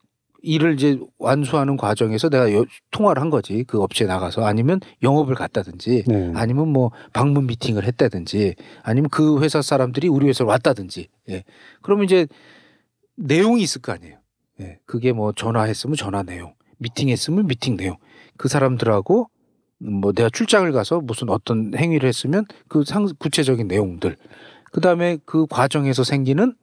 일을 0.42 0.74
이제 0.74 1.00
완수하는 1.18 1.76
과정에서 1.76 2.28
내가 2.28 2.52
여- 2.54 2.64
통화를 2.92 3.20
한 3.20 3.28
거지 3.28 3.64
그 3.64 3.82
업체에 3.82 4.06
나가서 4.06 4.44
아니면 4.44 4.78
영업을 5.02 5.34
갔다든지 5.34 6.04
네. 6.06 6.32
아니면 6.36 6.68
뭐 6.68 6.92
방문 7.12 7.46
미팅을 7.48 7.84
했다든지 7.84 8.54
아니면 8.84 9.10
그 9.10 9.40
회사 9.42 9.60
사람들이 9.62 10.06
우리 10.06 10.28
회사로 10.28 10.48
왔다든지 10.48 11.08
예. 11.30 11.42
그러면 11.82 12.04
이제 12.04 12.28
내용이 13.16 13.62
있을 13.62 13.82
거 13.82 13.92
아니에요. 13.92 14.18
예. 14.60 14.78
그게 14.86 15.12
뭐 15.12 15.32
전화했으면 15.32 15.96
전화 15.96 16.22
내용, 16.22 16.54
미팅했으면 16.78 17.48
미팅 17.48 17.76
내용. 17.76 17.96
그 18.36 18.46
사람들하고 18.46 19.28
뭐 19.78 20.12
내가 20.12 20.28
출장을 20.30 20.70
가서 20.72 21.00
무슨 21.00 21.28
어떤 21.30 21.72
행위를 21.76 22.08
했으면 22.08 22.44
그 22.68 22.84
상 22.84 23.06
구체적인 23.18 23.68
내용들. 23.68 24.16
그 24.72 24.80
다음에 24.80 25.18
그 25.24 25.46
과정에서 25.46 26.04
생기는 26.04 26.54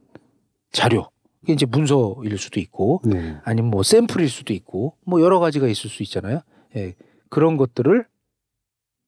자료. 0.72 1.10
이게 1.44 1.54
이제 1.54 1.66
문서일 1.66 2.38
수도 2.38 2.60
있고 2.60 3.02
네. 3.06 3.38
아니면 3.44 3.72
뭐 3.72 3.84
샘플일 3.84 4.30
수도 4.30 4.54
있고 4.54 4.98
뭐 5.06 5.22
여러 5.22 5.40
가지가 5.40 5.68
있을 5.68 5.90
수 5.90 6.04
있잖아요. 6.04 6.42
예. 6.76 6.96
그런 7.30 7.56
것들을 7.58 8.06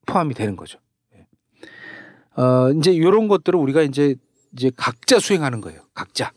포함이 0.06 0.34
되는 0.34 0.56
거죠. 0.56 0.78
예. 1.14 2.40
어, 2.40 2.70
이제 2.72 2.92
이런 2.92 3.28
것들을 3.28 3.58
우리가 3.58 3.82
이제 3.82 4.14
이제 4.52 4.70
각자 4.76 5.18
수행하는 5.18 5.60
거예요. 5.60 5.80
각자. 5.94 6.32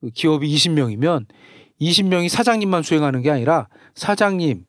그 0.00 0.10
기업이 0.10 0.54
20명이면 0.54 1.26
20명이 1.80 2.28
사장님만 2.28 2.82
수행하는 2.82 3.22
게 3.22 3.30
아니라 3.30 3.68
사장님 3.94 4.64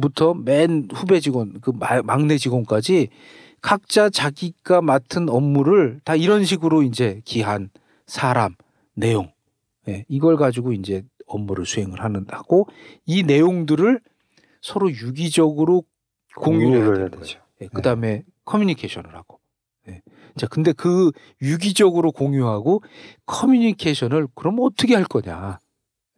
부터 0.00 0.34
맨 0.34 0.88
후배 0.92 1.20
직원, 1.20 1.60
그 1.60 1.70
마- 1.70 2.02
막내 2.02 2.38
직원까지 2.38 3.08
각자 3.60 4.10
자기가 4.10 4.82
맡은 4.82 5.28
업무를 5.28 6.00
다 6.04 6.14
이런 6.16 6.44
식으로 6.44 6.82
이제 6.82 7.20
기한, 7.24 7.70
사람, 8.06 8.54
내용, 8.94 9.32
예, 9.88 10.04
이걸 10.08 10.36
가지고 10.36 10.72
이제 10.72 11.02
업무를 11.26 11.64
수행을 11.66 12.00
하는 12.02 12.26
하고 12.28 12.66
이 13.06 13.22
내용들을 13.22 14.00
서로 14.60 14.90
유기적으로 14.90 15.84
공유를 16.36 16.98
해야 16.98 17.08
되는. 17.08 17.10
되죠. 17.20 17.40
예, 17.62 17.66
그다음에 17.68 18.22
커뮤니케이션을 18.44 19.14
하고. 19.14 19.40
예. 19.88 20.02
자, 20.36 20.46
근데 20.46 20.72
그 20.72 21.10
유기적으로 21.40 22.12
공유하고 22.12 22.82
커뮤니케이션을 23.24 24.28
그럼 24.34 24.58
어떻게 24.60 24.94
할 24.94 25.04
거냐? 25.04 25.58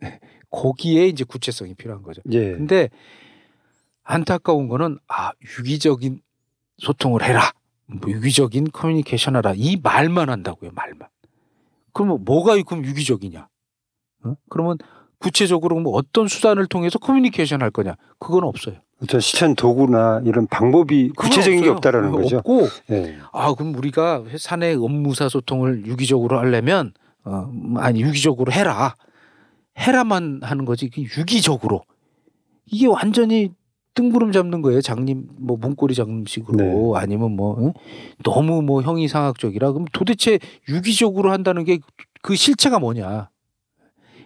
예, 0.03 0.19
거기에 0.51 1.07
이제 1.07 1.25
구체성이 1.25 1.75
필요한 1.75 2.03
거죠. 2.03 2.21
예. 2.33 2.53
근데 2.53 2.89
안타까운 4.09 4.69
거는 4.69 4.99
아 5.07 5.33
유기적인 5.59 6.21
소통을 6.79 7.23
해라, 7.23 7.53
뭐 7.87 8.11
유기적인 8.11 8.71
커뮤니케이션 8.73 9.37
하라 9.37 9.53
이 9.55 9.77
말만 9.83 10.31
한다고요, 10.31 10.71
말만. 10.75 11.09
그러면 11.93 12.25
뭐가 12.25 12.61
그럼 12.63 12.85
유기적이냐? 12.85 13.49
어? 14.25 14.35
그러면 14.49 14.79
구체적으로 15.19 15.79
뭐 15.81 15.93
어떤 15.95 16.27
수단을 16.27 16.67
통해서 16.67 16.99
커뮤니케이션 16.99 17.61
할 17.61 17.71
거냐? 17.71 17.97
그건 18.19 18.45
없어요. 18.45 18.77
어떤 19.03 19.21
실천 19.21 19.55
도구나 19.55 20.23
이런 20.25 20.47
방법이 20.47 21.11
구체적인 21.11 21.63
게. 21.63 21.69
없다라는 21.69 22.11
거죠. 22.13 22.39
없고 22.39 22.67
예. 22.91 23.19
아 23.33 23.55
그럼 23.55 23.75
우리가 23.77 24.25
사내 24.39 24.75
업무사 24.75 25.29
소통을 25.29 25.87
유기적으로 25.87 26.39
하려면 26.39 26.93
어 27.25 27.53
아니 27.77 28.01
유기적으로 28.03 28.51
해라 28.53 28.95
해라만 29.79 30.41
하는 30.43 30.65
거지 30.65 30.89
그 30.89 31.03
유기적으로 31.03 31.83
이게 32.67 32.87
완전히 32.87 33.53
뜬구름 33.99 34.31
잡는 34.33 34.63
거예요 34.63 34.81
장님 34.81 35.29
뭐 35.39 35.57
문고리 35.57 35.95
잡음식으로 35.95 36.97
아니면 36.97 37.33
뭐 37.33 37.57
응? 37.61 37.73
너무 38.23 38.63
뭐 38.63 38.81
형이 38.83 39.09
상학적이라 39.09 39.73
그럼 39.73 39.87
도대체 39.93 40.39
유기적으로 40.69 41.33
한다는 41.33 41.65
게 41.65 41.79
그 42.21 42.35
실체가 42.35 42.79
뭐냐 42.81 43.31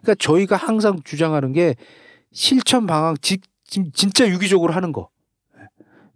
그러니까 0.01 0.15
저희가 0.19 0.57
항상 0.57 1.01
주장하는 1.05 1.53
게 1.53 1.75
실천 2.33 2.87
방향 2.87 3.15
지- 3.21 3.39
진- 3.65 3.91
진짜 3.93 4.27
유기적으로 4.29 4.73
하는 4.73 4.93
거 4.93 5.11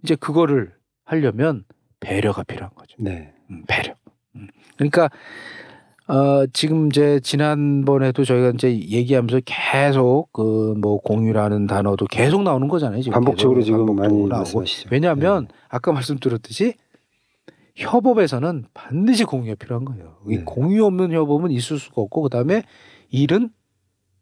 이제 0.03 0.15
그거를 0.17 0.73
하려면 1.05 1.65
배려가 2.01 2.43
필요한 2.45 2.75
거죠. 2.75 2.97
네. 2.99 3.33
음, 3.51 3.63
배려. 3.69 3.95
음. 4.37 4.49
그러니까 4.77 5.11
어, 6.09 6.47
지금 6.53 6.87
이제 6.87 7.19
지난번에도 7.21 8.25
저희가 8.25 8.51
이제 8.51 8.71
얘기하면서 8.71 9.41
계속 9.45 10.29
그 10.33 10.75
뭐 10.77 11.01
공유라는 11.01 11.67
단어도 11.67 12.07
계속 12.07 12.43
나오는 12.43 12.69
거잖아요. 12.69 13.03
지금 13.03 13.15
반복적으로 13.15 13.61
계속 13.61 13.67
지금 13.67 13.97
많이 13.97 14.27
나오고. 14.27 14.65
왜냐하면 14.91 15.49
아까 15.69 15.93
말씀드렸듯이 15.93 16.75
협업에서는 17.75 18.67
반드시 18.75 19.25
공유가 19.25 19.55
필요한 19.57 19.85
거예요. 19.85 20.17
이 20.29 20.37
네. 20.37 20.43
공유 20.45 20.85
없는 20.85 21.13
협업은 21.13 21.51
있을 21.51 21.79
수가 21.79 22.03
없고 22.03 22.23
그다음에 22.23 22.63
일은 23.11 23.51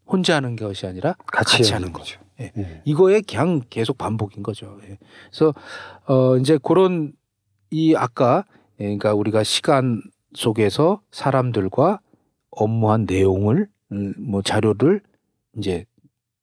혼자 0.05 0.35
하는 0.35 0.55
것이 0.55 0.85
아니라 0.87 1.15
같이, 1.25 1.57
같이 1.57 1.73
하는 1.73 1.91
거죠. 1.93 2.19
거죠. 2.19 2.25
예. 2.41 2.51
예. 2.57 2.81
이거에 2.85 3.21
그냥 3.21 3.61
계속 3.69 3.97
반복인 3.97 4.43
거죠. 4.43 4.77
예. 4.89 4.97
그래서 5.29 5.53
어 6.05 6.37
이제 6.37 6.59
그런 6.61 7.13
이 7.71 7.95
아까 7.95 8.43
예, 8.79 8.83
그러니까 8.85 9.13
우리가 9.13 9.43
시간 9.43 10.01
속에서 10.35 11.01
사람들과 11.11 11.99
업무한 12.51 13.05
내용을 13.07 13.67
음, 13.91 14.13
뭐 14.19 14.41
자료를 14.41 15.01
이제 15.57 15.85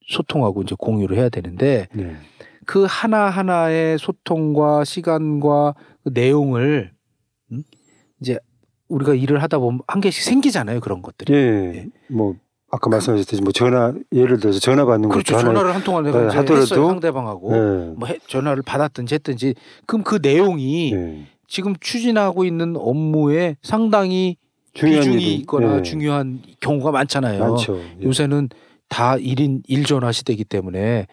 소통하고 0.09 0.63
이제 0.63 0.75
공유를 0.79 1.17
해야 1.17 1.29
되는데 1.29 1.87
네. 1.95 2.17
그 2.67 2.87
하나 2.89 3.29
하나의 3.29 3.99
소통과 3.99 4.85
시간과 4.85 5.75
그 6.05 6.11
내용을 6.13 6.93
음? 7.53 7.63
이제 8.21 8.39
우리가 8.89 9.15
일을 9.15 9.43
하다 9.43 9.59
보면 9.59 9.81
한 9.87 10.01
개씩 10.01 10.23
생기잖아요 10.25 10.81
그런 10.81 11.03
것들이. 11.03 11.33
예. 11.35 11.87
뭐 12.11 12.37
아까 12.71 12.89
말씀하셨듯이 12.91 13.43
뭐 13.43 13.53
전화 13.53 13.93
예를 14.13 14.39
들어서 14.39 14.59
전화 14.61 14.85
받는 14.85 15.09
그렇죠. 15.09 15.35
것도 15.35 15.39
하나 15.41 15.51
전화를 15.55 15.75
한 15.75 15.83
통화 15.85 16.03
내가 16.03 16.29
네, 16.29 16.39
하더라도- 16.39 16.89
상대방하고 16.89 17.53
예. 17.55 17.95
뭐 17.97 18.09
해- 18.09 18.19
전화를 18.29 18.63
받았든지 18.63 19.15
했든지 19.15 19.55
그럼 19.87 20.03
그 20.05 20.19
내용이 20.23 20.93
예. 20.95 21.27
지금 21.53 21.75
추진하고 21.79 22.47
있는 22.47 22.77
업무에 22.79 23.57
상당히 23.61 24.39
비중이 24.73 25.35
있거나 25.35 25.77
예. 25.77 25.83
중요한 25.83 26.41
경우가 26.61 26.93
많잖아요. 26.93 27.41
많죠. 27.41 27.77
예. 27.79 28.05
요새는 28.05 28.49
다 28.89 29.17
1인 29.19 29.63
1전화 29.69 30.15
시대이기 30.15 30.45
때문에 30.45 31.07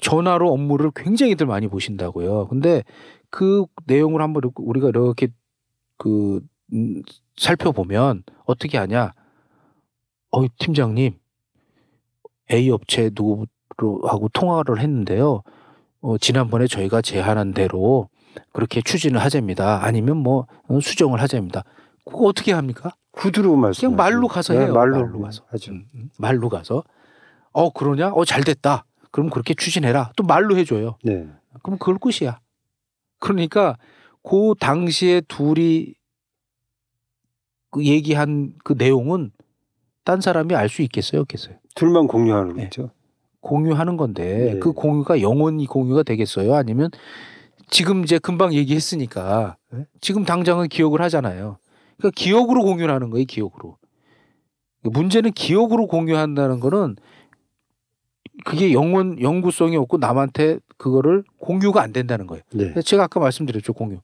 전화로 0.00 0.52
업무를 0.52 0.90
굉장히들 0.96 1.46
많이 1.46 1.68
보신다고요. 1.68 2.48
근데 2.48 2.82
그 3.30 3.66
내용을 3.86 4.20
한번 4.20 4.42
우리가 4.56 4.88
이렇게 4.88 5.28
그 5.96 6.40
음, 6.72 7.00
살펴보면 7.36 8.24
어떻게 8.46 8.78
하냐? 8.78 9.12
어, 10.32 10.44
팀장님 10.58 11.12
A 12.52 12.68
업체 12.70 13.12
누구하고 13.14 14.28
통화를 14.32 14.80
했는데요. 14.80 15.44
어, 16.00 16.18
지난번에 16.18 16.66
저희가 16.66 17.00
제안한 17.00 17.52
대로 17.54 18.08
그렇게 18.52 18.80
추진을 18.82 19.20
하자입니다. 19.20 19.84
아니면 19.84 20.16
뭐 20.18 20.46
어, 20.68 20.80
수정을 20.80 21.20
하자입니다. 21.20 21.64
그거 22.04 22.24
어떻게 22.26 22.52
합니까? 22.52 22.92
구두로 23.12 23.56
말씀. 23.56 23.88
그냥 23.88 23.96
말로 23.96 24.28
가서 24.28 24.54
해요. 24.54 24.72
말로, 24.74 25.20
가서. 25.20 25.42
하죠. 25.50 25.72
음, 25.72 25.84
음. 25.94 26.10
말로 26.18 26.48
가서 26.48 26.82
어 27.52 27.70
그러냐? 27.70 28.10
어 28.12 28.24
잘 28.24 28.42
됐다. 28.44 28.84
그럼 29.10 29.30
그렇게 29.30 29.54
추진해라. 29.54 30.12
또 30.16 30.24
말로 30.24 30.56
해줘요. 30.56 30.96
네. 31.04 31.26
그럼 31.62 31.78
그걸 31.78 31.98
끝이야. 31.98 32.40
그러니까 33.20 33.76
그 34.22 34.54
당시에 34.58 35.20
둘이 35.28 35.94
그 37.70 37.84
얘기한 37.84 38.54
그 38.64 38.74
내용은 38.76 39.30
딴 40.04 40.20
사람이 40.20 40.54
알 40.54 40.68
수 40.68 40.82
있겠어요, 40.82 41.20
없겠어요? 41.22 41.56
둘만 41.74 42.06
공유하는 42.08 42.56
네. 42.56 42.64
거죠. 42.64 42.90
공유하는 43.40 43.96
건데 43.96 44.54
네. 44.54 44.58
그 44.58 44.72
공유가 44.72 45.20
영원히 45.20 45.66
공유가 45.66 46.02
되겠어요? 46.02 46.54
아니면 46.54 46.90
지금 47.74 48.04
이제 48.04 48.20
금방 48.20 48.54
얘기했으니까 48.54 49.56
예? 49.74 49.86
지금 50.00 50.24
당장은 50.24 50.68
기억을 50.68 51.02
하잖아요. 51.02 51.58
그러니까 51.96 52.14
기억으로 52.14 52.62
공유를 52.62 52.94
하는 52.94 53.10
거예요, 53.10 53.24
기억으로. 53.26 53.78
문제는 54.82 55.32
기억으로 55.32 55.88
공유한다는 55.88 56.60
거는 56.60 56.94
그게 58.44 58.72
영원 58.72 59.20
영구성이 59.20 59.76
없고 59.76 59.96
남한테 59.98 60.58
그거를 60.76 61.24
공유가 61.38 61.82
안 61.82 61.92
된다는 61.92 62.28
거예요. 62.28 62.44
네. 62.52 62.80
제가 62.80 63.04
아까 63.04 63.18
말씀드렸죠, 63.18 63.72
공유. 63.72 63.98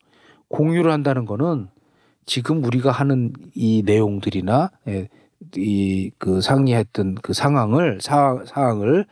공유를 0.49 0.91
한다는 0.91 1.25
거는 1.25 1.69
지금 2.27 2.65
우리가 2.65 2.91
하는 2.91 3.33
이 3.55 3.83
내용들이나 3.87 4.71
이 5.57 6.11
그 6.19 6.41
상의했던 6.41 7.15
그 7.23 7.33
상황을 7.33 8.01
사, 8.01 8.43
사항을 8.47 9.07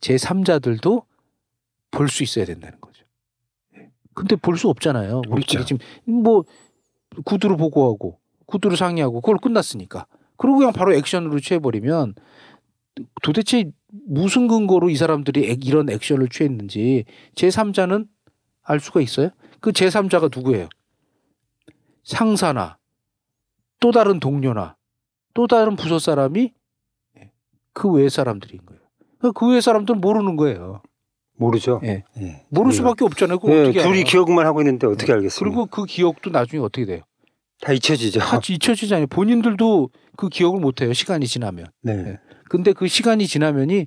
제 0.00 0.16
3자들도 0.16 1.04
볼 1.90 2.08
수 2.08 2.22
있어야 2.22 2.44
된다는. 2.44 2.76
예. 2.76 2.89
근데 4.20 4.36
볼 4.36 4.56
수 4.56 4.68
없잖아요. 4.68 5.22
우리끼리 5.28 5.62
없죠. 5.62 5.76
지금 5.78 6.22
뭐 6.22 6.44
구두로 7.24 7.56
보고하고 7.56 8.18
구두로 8.46 8.76
상의하고 8.76 9.20
그걸 9.20 9.36
끝났으니까. 9.38 10.06
그리고 10.36 10.58
그냥 10.58 10.72
바로 10.72 10.94
액션으로 10.94 11.40
취해버리면 11.40 12.14
도대체 13.22 13.70
무슨 14.06 14.48
근거로 14.48 14.90
이 14.90 14.96
사람들이 14.96 15.50
액- 15.50 15.66
이런 15.66 15.88
액션을 15.90 16.28
취했는지 16.28 17.04
제3자는 17.34 18.06
알 18.62 18.80
수가 18.80 19.00
있어요? 19.00 19.30
그 19.60 19.72
제3자가 19.72 20.34
누구예요? 20.36 20.68
상사나 22.04 22.78
또 23.80 23.90
다른 23.92 24.20
동료나 24.20 24.76
또 25.34 25.46
다른 25.46 25.76
부서 25.76 25.98
사람이 25.98 26.52
그 27.72 27.88
외 27.92 28.08
사람들인 28.08 28.60
거예요. 28.66 28.80
그 29.34 29.46
외 29.50 29.60
사람들은 29.60 30.00
모르는 30.00 30.36
거예요. 30.36 30.82
모르죠. 31.40 31.80
예. 31.84 32.04
예. 32.20 32.44
모를 32.50 32.70
예. 32.72 32.76
수밖에 32.76 33.04
없잖아요. 33.04 33.38
그거 33.38 33.52
예, 33.54 33.62
어떻게 33.62 33.80
둘이 33.80 33.90
알아요? 33.92 34.04
기억만 34.04 34.46
하고 34.46 34.60
있는데 34.60 34.86
어떻게 34.86 35.12
알겠습니까? 35.12 35.38
그리고 35.44 35.66
그 35.66 35.86
기억도 35.86 36.30
나중에 36.30 36.62
어떻게 36.62 36.84
돼요? 36.84 37.00
다 37.60 37.72
잊혀지죠. 37.72 38.20
다 38.20 38.38
잊혀지잖아요. 38.48 39.06
본인들도 39.08 39.90
그 40.16 40.28
기억을 40.28 40.60
못 40.60 40.80
해요. 40.82 40.92
시간이 40.92 41.26
지나면. 41.26 41.66
네. 41.82 41.92
예. 41.92 42.18
근데 42.48 42.72
그 42.72 42.88
시간이 42.88 43.26
지나면이 43.26 43.86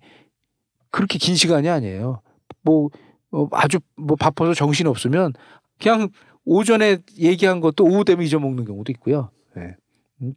그렇게 0.90 1.18
긴 1.18 1.36
시간이 1.36 1.70
아니에요. 1.70 2.22
뭐 2.64 2.90
어, 3.32 3.48
아주 3.52 3.80
뭐 3.98 4.16
바빠서 4.16 4.54
정신 4.54 4.88
없으면 4.88 5.34
그냥 5.82 6.10
오전에 6.46 6.98
얘기한 7.18 7.62
것도 7.62 7.84
오후 7.86 8.04
되면 8.04 8.26
잊어먹는 8.26 8.66
경우도 8.66 8.92
있고요. 8.94 9.30
예. 9.58 9.76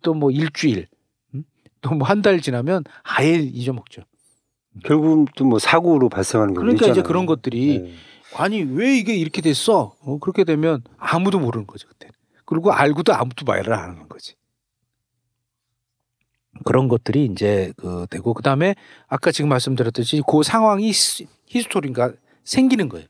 또 0.03 0.15
뭐 0.15 0.31
일주일, 0.31 0.87
또뭐 1.81 2.05
한 2.05 2.23
달 2.23 2.41
지나면 2.41 2.85
아예 3.05 3.35
잊어먹죠. 3.35 4.03
결국은 4.85 5.27
또 5.37 5.45
뭐 5.45 5.59
사고로 5.59 6.09
발생하는 6.09 6.55
경우도 6.55 6.61
그러니까 6.65 6.85
이제 6.87 6.91
있잖아요. 6.93 7.07
그런 7.09 7.27
것들이 7.27 7.79
네. 7.81 7.93
아니 8.35 8.63
왜 8.63 8.97
이게 8.97 9.15
이렇게 9.17 9.41
됐어? 9.43 9.95
어, 10.03 10.19
그렇게 10.19 10.45
되면 10.45 10.83
아무도 10.99 11.39
모르는 11.39 11.67
거죠 11.67 11.89
그때. 11.89 12.09
그리고 12.45 12.73
알고도 12.73 13.15
아무도 13.15 13.45
말을 13.45 13.73
안 13.73 13.91
하는 13.91 14.09
거지. 14.09 14.35
그런 16.65 16.89
것들이 16.89 17.27
이제 17.27 17.73
그 17.77 18.07
되고 18.09 18.33
그 18.35 18.43
다음에 18.43 18.75
아까 19.09 19.31
지금 19.31 19.49
말씀드렸듯이 19.51 20.23
그 20.27 20.43
상황이 20.43 20.91
히- 20.91 21.27
history가 21.47 22.13
생기는 22.45 22.89
거예요. 22.89 23.07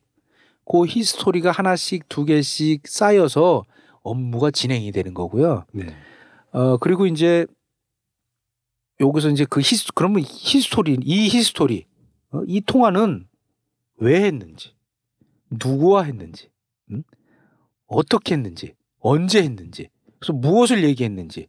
그 0.70 0.84
history가 0.86 1.52
하나씩 1.52 2.08
두 2.08 2.24
개씩 2.24 2.88
쌓여서 2.88 3.64
업무가 4.02 4.50
진행이 4.50 4.90
되는 4.92 5.14
거고요. 5.14 5.64
네. 5.72 5.86
어 6.52 6.76
그리고 6.78 7.06
이제 7.06 7.46
여기서 9.00 9.30
이제 9.30 9.44
그 9.48 9.60
히스 9.60 9.92
그러면 9.94 10.22
history 10.26 10.98
이 11.02 11.28
history 11.28 11.86
어, 12.30 12.42
이 12.46 12.60
통화는 12.60 13.26
왜 13.98 14.22
했는지 14.24 14.74
누구와 15.50 16.04
했는지 16.04 16.50
음? 16.90 17.02
어떻게 17.86 18.34
했는지 18.34 18.74
언제 18.98 19.42
했는지 19.42 19.88
그래서 20.18 20.32
무엇을 20.32 20.84
얘기했는지 20.84 21.48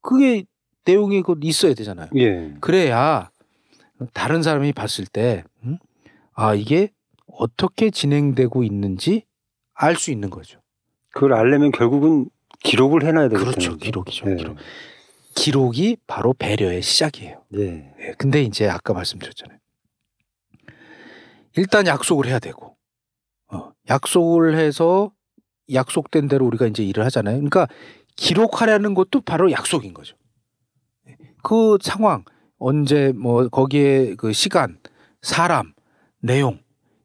그게 0.00 0.44
내용이 0.84 1.22
그 1.22 1.34
있어야 1.42 1.74
되잖아요. 1.74 2.10
예. 2.16 2.54
그래야 2.60 3.30
다른 4.12 4.42
사람이 4.42 4.72
봤을 4.72 5.06
때, 5.06 5.44
음? 5.64 5.78
아, 6.34 6.54
이게 6.54 6.90
어떻게 7.26 7.90
진행되고 7.90 8.64
있는지 8.64 9.24
알 9.72 9.96
수 9.96 10.10
있는 10.10 10.30
거죠. 10.30 10.60
그걸 11.10 11.32
알려면 11.32 11.70
결국은 11.72 12.28
기록을 12.60 13.04
해놔야 13.04 13.28
되겠죠. 13.30 13.44
그렇죠. 13.44 13.76
기록이죠. 13.76 14.26
네. 14.26 14.36
기록. 14.36 14.56
기록이 15.34 15.96
바로 16.06 16.32
배려의 16.34 16.82
시작이에요. 16.82 17.42
네. 17.50 17.92
예, 18.00 18.14
근데 18.18 18.42
이제 18.42 18.68
아까 18.68 18.92
말씀드렸잖아요. 18.94 19.58
일단 21.56 21.86
약속을 21.86 22.26
해야 22.26 22.38
되고, 22.38 22.76
어, 23.48 23.72
약속을 23.88 24.56
해서 24.56 25.12
약속된 25.72 26.28
대로 26.28 26.46
우리가 26.46 26.66
이제 26.66 26.84
일을 26.84 27.04
하잖아요. 27.06 27.36
그러니까 27.36 27.68
기록하려는 28.16 28.94
것도 28.94 29.20
바로 29.20 29.50
약속인 29.50 29.94
거죠. 29.94 30.16
예, 31.08 31.16
그 31.42 31.78
상황, 31.82 32.24
언제 32.58 33.12
뭐 33.12 33.48
거기에 33.48 34.14
그 34.16 34.32
시간, 34.32 34.78
사람, 35.22 35.72
내용 36.20 36.60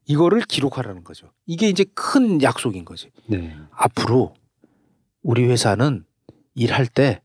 이거를 0.05 0.41
기록하라는 0.41 1.03
거죠. 1.03 1.31
이게 1.45 1.69
이제 1.69 1.85
큰 1.93 2.41
약속인 2.41 2.85
거지. 2.85 3.11
네. 3.27 3.55
앞으로 3.71 4.33
우리 5.21 5.45
회사는 5.45 6.05
일할 6.55 6.87
때, 6.87 7.21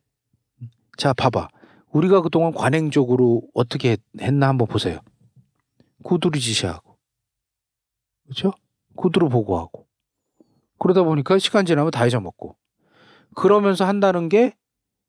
자, 0.96 1.12
봐봐. 1.12 1.48
우리가 1.92 2.22
그동안 2.22 2.52
관행적으로 2.52 3.42
어떻게 3.54 3.92
했- 3.92 4.00
했나 4.20 4.48
한번 4.48 4.66
보세요. 4.66 4.98
구두를 6.02 6.40
지시하고. 6.40 6.96
그렇죠? 8.24 8.52
구두로 8.96 9.28
보고하고. 9.28 9.86
그러다 10.78 11.02
보니까 11.04 11.38
시간 11.38 11.64
지나면 11.66 11.90
다 11.90 12.06
잊어먹고. 12.06 12.56
그러면서 13.34 13.84
한다는 13.84 14.28
게, 14.28 14.54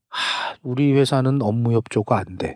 하, 0.10 0.56
우리 0.62 0.94
회사는 0.94 1.42
업무 1.42 1.74
협조가 1.74 2.18
안 2.18 2.38
돼. 2.38 2.56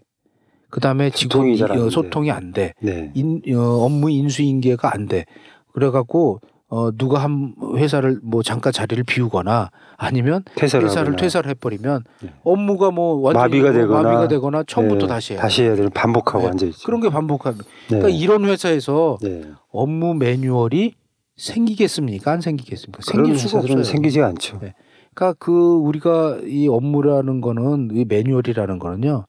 그 0.69 0.79
다음에 0.79 1.09
직원 1.09 1.55
소통이 1.55 1.79
어, 1.79 1.83
돼. 1.85 1.89
소통이 1.89 2.31
안 2.31 2.51
돼. 2.51 2.73
네. 2.81 3.11
인, 3.15 3.41
어, 3.55 3.83
업무 3.83 4.09
인수인계가 4.11 4.93
안 4.93 5.07
돼. 5.07 5.25
그래갖고 5.73 6.39
어, 6.71 6.91
누가 6.95 7.17
한 7.23 7.55
회사를 7.75 8.19
뭐 8.21 8.43
잠깐 8.43 8.71
자리를 8.71 9.03
비우거나 9.03 9.71
아니면 9.97 10.43
퇴사를 10.55 10.85
회사를. 10.87 11.15
퇴사를 11.15 11.49
해버리면 11.49 12.03
네. 12.21 12.33
업무가 12.43 12.91
뭐 12.91 13.15
완전히 13.15 13.43
마비가 13.43 13.71
뭐 13.71 13.81
되거나. 13.81 14.01
마비가 14.03 14.27
되거나 14.27 14.63
처음부터 14.67 15.07
네. 15.07 15.13
다시 15.13 15.33
해야 15.33 15.41
다시 15.41 15.63
해야 15.63 15.75
되는 15.75 15.89
반복하고 15.89 16.41
네. 16.45 16.49
앉아 16.51 16.65
있죠. 16.67 16.85
그런 16.85 17.01
게 17.01 17.09
반복하는. 17.09 17.57
네. 17.57 17.63
그러니까 17.97 18.09
이런 18.09 18.45
회사에서 18.45 19.17
네. 19.21 19.41
업무 19.71 20.13
매뉴얼이 20.13 20.93
생기겠습니까? 21.37 22.31
안 22.33 22.41
생기겠습니까? 22.41 22.99
생길 23.01 23.37
수가 23.39 23.59
없어요. 23.59 23.83
생기지가 23.83 24.27
않죠. 24.27 24.59
네. 24.61 24.75
그러니까 25.15 25.37
그 25.39 25.51
우리가 25.51 26.37
이 26.45 26.67
업무라는 26.67 27.41
거는 27.41 27.89
이 27.93 28.05
매뉴얼이라는 28.07 28.77
거는요 28.77 29.25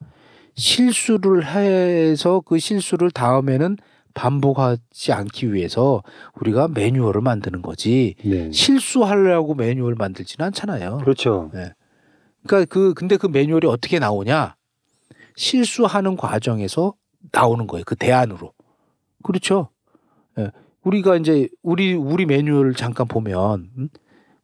실수를 0.56 1.46
해서 1.46 2.42
그 2.44 2.58
실수를 2.58 3.10
다음에는 3.10 3.76
반복하지 4.14 5.12
않기 5.12 5.52
위해서 5.52 6.02
우리가 6.40 6.68
매뉴얼을 6.68 7.20
만드는 7.20 7.62
거지 7.62 8.14
네. 8.24 8.50
실수하려고 8.52 9.54
매뉴얼 9.54 9.94
만들지는 9.94 10.46
않잖아요. 10.46 10.98
그렇죠. 10.98 11.50
그러니까 12.42 12.72
그 12.72 12.94
근데 12.94 13.16
그 13.16 13.26
매뉴얼이 13.26 13.66
어떻게 13.66 13.98
나오냐? 13.98 14.56
실수하는 15.36 16.16
과정에서 16.16 16.94
나오는 17.32 17.66
거예요. 17.66 17.84
그 17.86 17.96
대안으로. 17.96 18.52
그렇죠. 19.22 19.70
예. 20.38 20.50
우리가 20.82 21.16
이제 21.16 21.48
우리 21.62 21.94
우리 21.94 22.26
매뉴얼 22.26 22.74
잠깐 22.74 23.06
보면 23.06 23.70
음? 23.76 23.88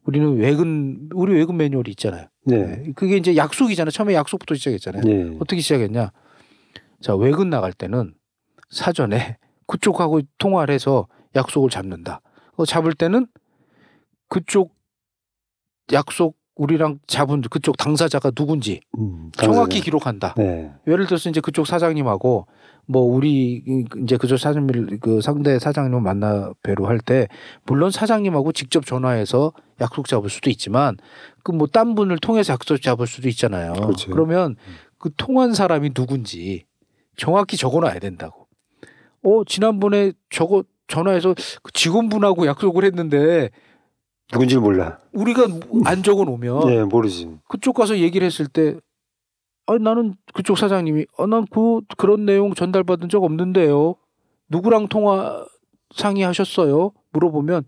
우리는 0.03 0.37
외근 0.37 1.09
우리 1.13 1.33
외근 1.33 1.57
매뉴얼이 1.57 1.91
있잖아요. 1.91 2.27
네. 2.45 2.83
예. 2.87 2.91
그게 2.95 3.17
이제 3.17 3.35
약속이잖아요. 3.35 3.91
처음에 3.91 4.13
약속부터 4.13 4.55
시작했잖아요. 4.55 5.03
네. 5.03 5.37
어떻게 5.39 5.61
시작했냐? 5.61 6.11
자 7.01 7.15
외근 7.15 7.49
나갈 7.49 7.73
때는 7.73 8.13
사전에 8.69 9.37
그쪽하고 9.67 10.21
통화를 10.37 10.73
해서 10.73 11.07
약속을 11.35 11.69
잡는다. 11.69 12.21
어, 12.55 12.65
잡을 12.65 12.93
때는 12.93 13.27
그쪽 14.29 14.75
약속 15.93 16.37
우리랑 16.55 16.99
잡은 17.05 17.41
그쪽 17.41 17.77
당사자가 17.77 18.31
누군지 18.31 18.81
음, 18.97 19.29
정확히. 19.33 19.79
기록한다. 19.79 20.33
네. 20.37 20.71
예를 20.87 21.05
들어서 21.05 21.29
이제 21.29 21.39
그쪽 21.39 21.67
사장님하고 21.67 22.47
뭐 22.87 23.03
우리 23.03 23.63
이제 24.03 24.17
그쪽 24.17 24.37
사장님 24.37 24.99
그 24.99 25.21
상대 25.21 25.59
사장님 25.59 26.01
만나 26.01 26.51
뵈러 26.63 26.87
할 26.87 26.99
때 26.99 27.27
물론 27.65 27.91
사장님하고 27.91 28.53
직접 28.53 28.85
전화해서 28.85 29.53
약속 29.81 30.07
잡을 30.07 30.29
수도 30.29 30.49
있지만 30.49 30.97
그 31.43 31.51
뭐 31.51 31.67
딴 31.67 31.93
분을 31.95 32.17
통해서 32.17 32.53
약속 32.53 32.81
잡을 32.81 33.05
수도 33.05 33.29
있잖아요. 33.29 33.73
그렇죠. 33.73 34.09
그러면 34.11 34.55
그 34.97 35.11
통한 35.15 35.53
사람이 35.53 35.93
누군지 35.93 36.65
정확히 37.17 37.55
적어놔야 37.55 37.99
된다고. 37.99 38.36
어 39.23 39.43
지난번에 39.45 40.13
저거 40.29 40.63
전화해서 40.87 41.35
그 41.63 41.71
직원분하고 41.73 42.45
약속을 42.47 42.83
했는데 42.85 43.49
누군지 44.31 44.57
몰라. 44.57 44.99
우리가 45.13 45.47
안 45.85 46.03
적어 46.03 46.23
놓으면 46.25 46.67
네, 46.67 46.83
모르지. 46.83 47.29
그쪽 47.47 47.73
가서 47.75 47.97
얘기를 47.99 48.25
했을 48.25 48.45
때, 48.47 48.75
아, 49.67 49.77
나는 49.77 50.15
그쪽 50.33 50.57
사장님이, 50.57 51.05
아, 51.17 51.25
난 51.27 51.45
그, 51.49 51.79
그런 51.97 52.25
내용 52.25 52.53
전달받은 52.53 53.07
적 53.07 53.23
없는데요. 53.23 53.95
누구랑 54.49 54.89
통화 54.89 55.45
상의하셨어요? 55.95 56.91
물어보면, 57.13 57.63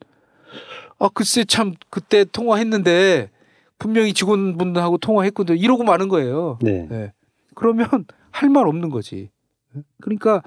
아, 1.00 1.08
글쎄 1.14 1.46
참, 1.46 1.76
그때 1.90 2.26
통화했는데, 2.26 3.32
분명히 3.78 4.12
직원분하고 4.14 4.98
통화했거든요. 4.98 5.58
이러고 5.58 5.84
마는 5.86 6.10
거예요. 6.10 6.60
네. 6.62 6.90
예. 6.92 7.14
그러면 7.56 7.88
할 8.32 8.50
말 8.50 8.68
없는 8.68 8.90
거지. 8.90 9.30
그러니까 10.02 10.44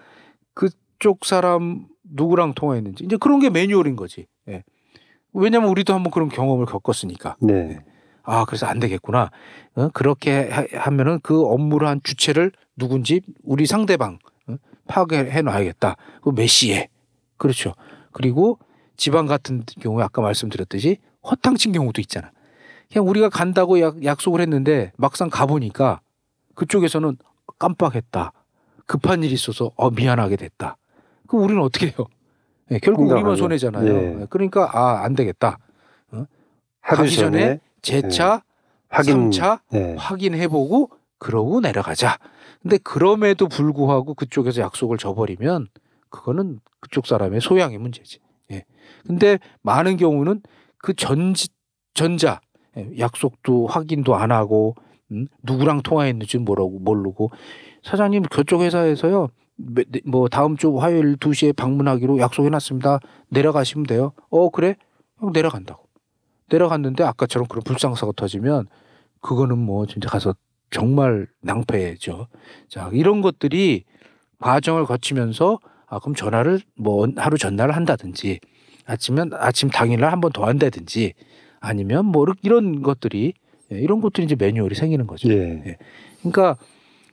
그 0.52 0.68
쪽 1.02 1.24
사람 1.24 1.86
누구랑 2.04 2.54
통화했는지. 2.54 3.02
이제 3.04 3.16
그런 3.16 3.40
게 3.40 3.50
매뉴얼인 3.50 3.96
거지. 3.96 4.28
예. 4.48 4.62
왜냐면 5.32 5.68
우리도 5.70 5.92
한번 5.92 6.12
그런 6.12 6.28
경험을 6.28 6.64
겪었으니까. 6.66 7.36
네. 7.40 7.80
아, 8.22 8.44
그래서 8.44 8.66
안 8.66 8.78
되겠구나. 8.78 9.32
어, 9.74 9.88
그렇게 9.88 10.48
하- 10.48 10.64
하면은 10.78 11.18
그 11.24 11.44
업무를 11.44 11.88
한 11.88 12.00
주체를 12.04 12.52
누군지 12.76 13.20
우리 13.42 13.66
상대방 13.66 14.20
어, 14.46 14.54
파악해 14.86 15.42
놔야겠다. 15.42 15.96
그 16.22 16.30
몇 16.30 16.46
시에. 16.46 16.88
그렇죠. 17.36 17.74
그리고 18.12 18.60
지방 18.96 19.26
같은 19.26 19.64
경우에 19.80 20.04
아까 20.04 20.22
말씀드렸듯이 20.22 20.98
허탕친 21.28 21.72
경우도 21.72 22.00
있잖아. 22.00 22.30
그냥 22.92 23.08
우리가 23.08 23.28
간다고 23.28 23.80
약, 23.80 24.04
약속을 24.04 24.40
했는데 24.40 24.92
막상 24.96 25.28
가보니까 25.30 26.00
그쪽에서는 26.54 27.16
깜빡했다. 27.58 28.32
급한 28.86 29.24
일이 29.24 29.32
있어서 29.32 29.72
어, 29.74 29.90
미안하게 29.90 30.36
됐다. 30.36 30.76
그럼 31.32 31.44
우리는 31.44 31.62
어떻게 31.62 31.86
해요? 31.86 32.06
예, 32.70 32.78
결국 32.78 33.02
우리만 33.02 33.16
황당하죠. 33.18 33.42
손해잖아요. 33.42 34.20
예. 34.20 34.26
그러니까 34.28 34.70
아, 34.72 35.02
안 35.02 35.14
되겠다. 35.14 35.58
하루 36.84 36.98
가기 37.04 37.14
전에 37.16 37.60
제차, 37.80 38.42
확인. 38.88 39.30
3차 39.30 39.60
네. 39.70 39.94
확인해보고 39.96 40.90
그러고 41.18 41.60
내려가자. 41.60 42.18
근데 42.60 42.76
그럼에도 42.78 43.48
불구하고 43.48 44.14
그쪽에서 44.14 44.60
약속을 44.60 44.98
져버리면 44.98 45.68
그거는 46.10 46.58
그쪽 46.80 47.06
사람의 47.06 47.40
소양의 47.40 47.78
문제지. 47.78 48.18
예. 48.50 48.64
근데 49.06 49.38
많은 49.62 49.96
경우는 49.96 50.42
그 50.78 50.92
전, 50.94 51.32
전자, 51.94 52.40
예, 52.76 52.90
약속도 52.98 53.68
확인도 53.68 54.16
안 54.16 54.32
하고, 54.32 54.74
음, 55.12 55.28
누구랑 55.44 55.82
통화했는지 55.82 56.38
모르고, 56.38 56.80
모르고, 56.80 57.30
사장님 57.84 58.24
그쪽 58.24 58.62
회사에서요, 58.62 59.20
매- 59.20 59.26
네, 59.26 59.41
뭐 60.04 60.28
다음 60.28 60.56
주 60.56 60.76
화요일 60.78 61.16
2시에 61.16 61.54
방문하기로 61.54 62.18
약속해 62.18 62.48
놨습니다. 62.50 62.98
내려가시면 63.28 63.86
돼요. 63.86 64.12
어, 64.30 64.50
그래? 64.50 64.76
형 65.18 65.32
내려간다고. 65.32 65.84
내려갔는데 66.50 67.04
아까처럼 67.04 67.46
그런 67.48 67.62
불상사가 67.62 68.12
터지면 68.16 68.66
그거는 69.20 69.58
뭐 69.58 69.86
진짜 69.86 70.08
가서 70.08 70.34
정말 70.70 71.26
낭패죠. 71.42 72.26
자, 72.68 72.90
이런 72.92 73.20
것들이 73.22 73.84
과정을 74.38 74.84
거치면서 74.86 75.58
아, 75.86 75.98
그럼 75.98 76.14
전화를 76.14 76.60
뭐 76.76 77.06
하루 77.16 77.38
전날을 77.38 77.76
한다든지 77.76 78.40
아침면 78.86 79.30
아침 79.34 79.68
당일날 79.70 80.10
한 80.10 80.20
번 80.20 80.32
더 80.32 80.46
한다든지 80.46 81.14
아니면 81.60 82.06
뭐 82.06 82.26
이런 82.42 82.82
것들이 82.82 83.34
예, 83.70 83.78
이런 83.78 84.00
것들이 84.00 84.24
이제 84.24 84.34
매뉴얼이 84.34 84.74
생기는 84.74 85.06
거죠. 85.06 85.30
예. 85.30 85.76
그러니까 86.20 86.56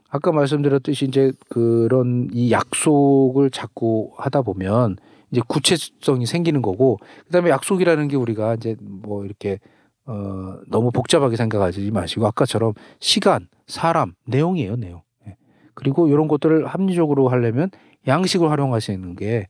아까 0.10 0.32
말씀드렸듯이 0.32 1.06
이제 1.06 1.32
그런 1.50 2.30
이 2.34 2.52
약속을 2.52 3.52
자꾸 3.52 4.12
하다 4.17 4.41
보면 4.41 4.98
이제 5.32 5.41
구체성이 5.48 6.26
생기는 6.26 6.62
거고 6.62 6.98
그다음에 7.26 7.50
약속이라는 7.52 8.08
게 8.08 8.15
우리가 8.15 8.56
이제 8.56 8.76
뭐 8.82 9.24
이렇게 9.26 9.60
어 10.06 10.58
너무 10.67 10.91
복잡하게 10.91 11.36
생각하지 11.36 11.91
마시고 11.91 12.26
아까처럼 12.26 12.74
시간, 13.00 13.48
사람, 13.67 14.13
내용이에요, 14.26 14.76
내용. 14.78 15.02
예. 15.28 15.36
그리고 15.76 16.08
이런 16.08 16.28
것들을 16.28 16.65
합리적으로 16.65 17.30
하려면 17.30 17.69
양식을 18.08 18.50
활용하시는 18.50 19.15
게 19.15 19.48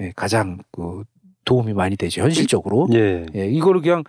예, 0.00 0.12
가장 0.14 0.58
그 0.70 1.04
도움이 1.46 1.72
많이 1.72 1.96
되죠 1.96 2.20
현실적으로. 2.22 2.88
예. 2.92 3.24
예, 3.34 3.46
이거를 3.46 3.80
그냥 3.80 4.04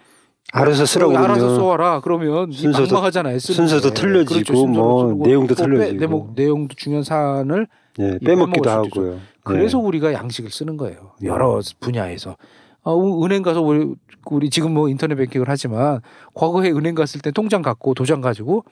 알아서 0.51 0.85
쓰라고 0.85 1.13
어, 1.13 1.17
알아서 1.17 1.55
써와라 1.55 2.01
그러면 2.01 2.51
이 2.51 2.55
순서도- 2.57 2.93
막막하잖아요. 2.93 3.39
쓰는 3.39 3.55
순서도 3.67 3.89
게. 3.89 4.01
틀려지고 4.01 4.43
그렇죠, 4.45 4.67
뭐 4.67 5.13
내용도 5.25 5.55
틀려지고. 5.55 5.99
내용, 5.99 6.33
내용도 6.35 6.75
중요한 6.75 7.03
사안을 7.03 7.67
예. 7.99 8.17
이 8.21 8.25
빼먹기도 8.25 8.69
하고요. 8.69 9.19
그래서 9.43 9.79
예. 9.79 9.83
우리가 9.83 10.13
양식을 10.13 10.51
쓰는 10.51 10.77
거예요. 10.77 11.11
네. 11.21 11.27
여러 11.27 11.59
분야에서. 11.79 12.35
어, 12.83 12.97
은- 12.99 13.23
은행 13.23 13.41
가서 13.41 13.61
우리, 13.61 13.93
우리 14.25 14.49
지금 14.49 14.73
뭐 14.73 14.89
인터넷 14.89 15.15
뱅킹을 15.15 15.45
하지만 15.49 16.01
과거에 16.33 16.69
은행 16.71 16.93
갔을 16.95 17.21
때 17.21 17.31
통장 17.31 17.61
갖고 17.61 17.93
도장 17.93 18.21
가지고 18.21 18.63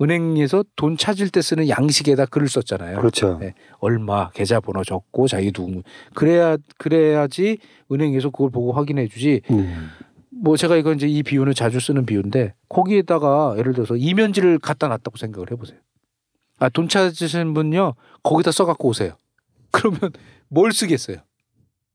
은행에서 0.00 0.64
돈 0.74 0.96
찾을 0.96 1.28
때 1.28 1.40
쓰는 1.42 1.68
양식에다 1.68 2.26
글을 2.26 2.48
썼잖아요. 2.48 2.96
그렇죠. 2.96 3.36
네. 3.38 3.54
얼마 3.78 4.30
계좌번호 4.30 4.82
적고 4.84 5.28
자기 5.28 5.52
누구 5.52 5.82
그래야 6.14 6.56
그래야지 6.78 7.58
은행에서 7.92 8.30
그걸 8.30 8.50
보고 8.50 8.72
확인해 8.72 9.06
주지 9.06 9.42
음. 9.50 9.88
뭐 10.42 10.56
제가 10.56 10.74
이건 10.76 10.96
이제 10.96 11.06
이 11.06 11.22
비유는 11.22 11.54
자주 11.54 11.78
쓰는 11.78 12.04
비유인데 12.04 12.54
거기에다가 12.68 13.54
예를 13.58 13.74
들어서 13.74 13.94
이면지를 13.96 14.58
갖다 14.58 14.88
놨다고 14.88 15.16
생각을 15.16 15.52
해보세요. 15.52 15.78
아 16.58 16.68
돈 16.68 16.88
찾으시는 16.88 17.54
분요 17.54 17.94
거기다 18.24 18.50
써갖고 18.50 18.88
오세요. 18.88 19.12
그러면 19.70 20.00
뭘 20.48 20.72
쓰겠어요? 20.72 21.18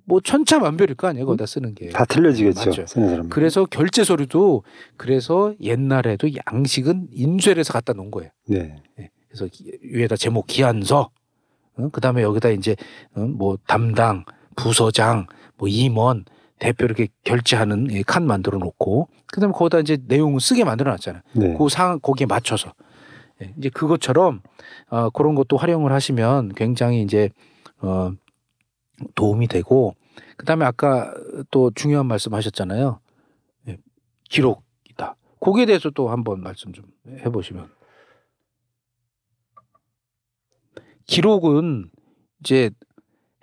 뭐 0.06 0.22
천차만별일 0.22 0.96
거 0.96 1.08
아니에요 1.08 1.26
거기다 1.26 1.46
쓰는 1.46 1.76
게. 1.76 1.90
다 1.90 2.06
틀려지겠죠. 2.06 2.70
맞죠. 2.70 2.88
쓰는 2.88 3.10
사람. 3.10 3.30
그래서 3.30 3.66
결제 3.66 4.06
서류도 4.06 4.64
그래서 4.96 5.54
옛날에도 5.62 6.30
양식은 6.54 7.10
인쇄해서 7.12 7.74
갖다 7.74 7.92
놓은 7.92 8.12
거예요. 8.12 8.30
네. 8.48 8.78
그래서 9.28 9.48
기- 9.52 9.78
위에다 9.84 10.16
제목 10.16 10.48
기한서, 10.48 11.10
어? 11.78 11.90
그다음에 11.90 12.22
여기다 12.22 12.50
이제 12.52 12.78
어? 13.16 13.20
뭐 13.26 13.58
담당, 13.68 14.24
부서장, 14.56 15.28
뭐 15.58 15.68
임원, 15.68 16.24
대표 16.60 16.86
이렇게 16.86 17.08
결제하는 17.24 17.90
이칸 17.92 18.26
만들어 18.26 18.58
놓고, 18.58 19.08
그다음에 19.28 19.54
거기다 19.54 19.80
이제 19.80 19.98
내용을 20.08 20.40
쓰게 20.40 20.64
만들어 20.64 20.92
놨잖아요. 20.92 21.22
네. 21.36 21.56
그 21.58 21.70
상황 21.70 22.00
거기에 22.00 22.26
맞춰서 22.26 22.74
예, 23.42 23.54
이제 23.58 23.70
그것처럼 23.70 24.42
어, 24.90 25.10
그런 25.12 25.36
것도 25.36 25.58
활용을 25.58 25.92
하시면 25.92 26.54
굉장히 26.56 27.02
이제 27.02 27.30
어, 27.82 28.12
도움이 29.16 29.48
되고, 29.48 29.96
그다음에 30.38 30.66
아까 30.66 31.14
또 31.52 31.72
중요한 31.76 32.08
말씀하셨잖아요. 32.08 33.00
예, 33.68 33.78
기록이다. 34.30 35.16
거기에 35.40 35.66
대해서 35.66 35.90
또 35.92 36.10
한번 36.10 36.42
말씀 36.42 36.74
좀 36.74 36.86
해보시면. 37.08 37.70
기록은 41.06 41.90
이제 42.42 42.70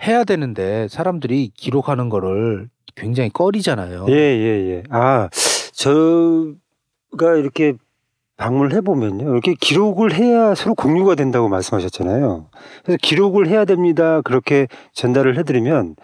해야 0.02 0.24
되는데 0.24 0.86
사람들이 0.88 1.50
기록하는 1.54 2.08
거를 2.10 2.68
굉장히 2.94 3.30
꺼리잖아요. 3.30 4.06
예, 4.08 4.14
예, 4.14 4.70
예. 4.70 4.82
아, 4.90 5.28
저가 5.72 7.36
이렇게 7.36 7.74
방문을 8.36 8.72
해보면요. 8.76 9.30
이렇게 9.30 9.54
기록을 9.54 10.12
해야 10.14 10.54
서로 10.54 10.74
공유가 10.74 11.14
된다고 11.14 11.48
말씀하셨잖아요. 11.48 12.48
그래서 12.82 12.98
기록을 13.00 13.46
해야 13.48 13.64
됩니다. 13.64 14.20
그렇게 14.22 14.66
전달을 14.92 15.38
해드리면 15.38 15.96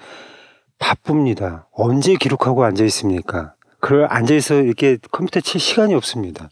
바쁩니다. 0.78 1.68
언제 1.72 2.14
기록하고 2.14 2.64
앉아 2.64 2.84
있습니까? 2.84 3.54
그걸 3.80 4.06
앉아 4.10 4.34
있어 4.34 4.54
이렇게 4.56 4.98
컴퓨터 5.10 5.40
칠 5.40 5.60
시간이 5.60 5.94
없습니다. 5.94 6.50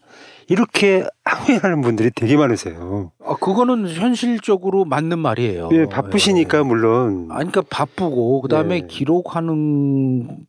이렇게 0.49 1.05
항의하는 1.25 1.83
분들이 1.83 2.11
되게 2.11 2.37
많으세요. 2.37 3.13
아, 3.23 3.35
그거는 3.37 3.89
현실적으로 3.89 4.87
맞는 4.87 5.19
말이에요. 5.19 5.69
예, 5.73 5.85
바쁘시니까 5.87 6.59
예. 6.59 6.63
물론 6.63 7.29
아니, 7.31 7.51
그러니까 7.51 7.63
바쁘고 7.69 8.41
그다음에 8.41 8.81
네. 8.81 8.87
기록하는 8.87 10.47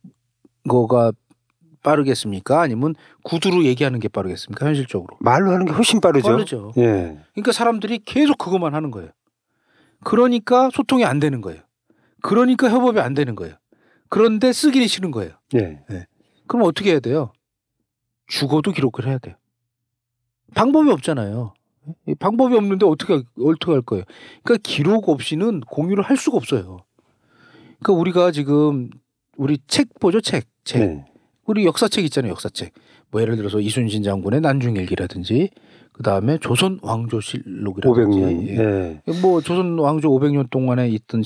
거가 0.69 1.12
빠르겠습니까? 1.83 2.62
아니면 2.62 2.95
구두로 3.23 3.65
얘기하는 3.65 3.99
게 3.99 4.07
빠르겠습니까? 4.07 4.65
현실적으로. 4.65 5.17
말로 5.19 5.51
하는 5.51 5.65
게 5.65 5.73
훨씬 5.73 5.99
빠르죠. 5.99 6.29
빠르죠. 6.29 6.71
예. 6.77 7.19
그러니까 7.33 7.51
사람들이 7.51 7.99
계속 8.05 8.38
그것만 8.38 8.73
하는 8.73 8.91
거예요. 8.91 9.09
그러니까 10.03 10.69
소통이 10.71 11.03
안 11.03 11.19
되는 11.19 11.41
거예요. 11.41 11.62
그러니까 12.21 12.69
협업이 12.69 12.99
안 13.01 13.13
되는 13.13 13.35
거예요. 13.35 13.55
그런데 14.07 14.53
쓰기는 14.53 14.88
싫은 14.88 15.12
거예요. 15.12 15.33
예. 15.55 15.81
그럼 16.47 16.65
어떻게 16.65 16.91
해야 16.91 16.99
돼요? 17.01 17.31
죽어도 18.27 18.71
기록을 18.71 19.07
해야 19.07 19.17
돼요. 19.17 19.35
방법이 20.53 20.89
없잖아요. 20.91 21.53
이 22.07 22.15
방법이 22.15 22.55
없는데 22.55 22.85
어떻게 22.85 23.21
어떻게 23.39 23.71
할 23.71 23.81
거예요? 23.81 24.03
그러니까 24.43 24.62
기록 24.63 25.09
없이는 25.09 25.62
공유를 25.62 26.03
할 26.03 26.17
수가 26.17 26.38
없어요. 26.38 26.79
그러니까 27.79 27.93
우리가 28.01 28.31
지금 28.31 28.89
우리 29.38 29.57
책 29.67 29.99
보죠 29.99 30.21
책 30.21 30.45
책. 30.63 30.79
네. 30.79 31.05
우리 31.45 31.65
역사책 31.65 32.05
있잖아요 32.05 32.31
역사책. 32.31 32.73
뭐 33.12 33.21
예를 33.21 33.35
들어서 33.38 33.59
이순신 33.59 34.03
장군의 34.03 34.41
난중일기라든지 34.41 35.49
그 35.91 36.03
다음에 36.03 36.38
조선 36.38 36.79
왕조실록이라든지 36.81 38.19
500년. 38.19 38.47
예. 38.47 39.01
예. 39.05 39.21
뭐 39.21 39.41
조선 39.41 39.77
왕조 39.79 40.09
500년 40.09 40.49
동안에 40.49 40.88
있던 40.89 41.23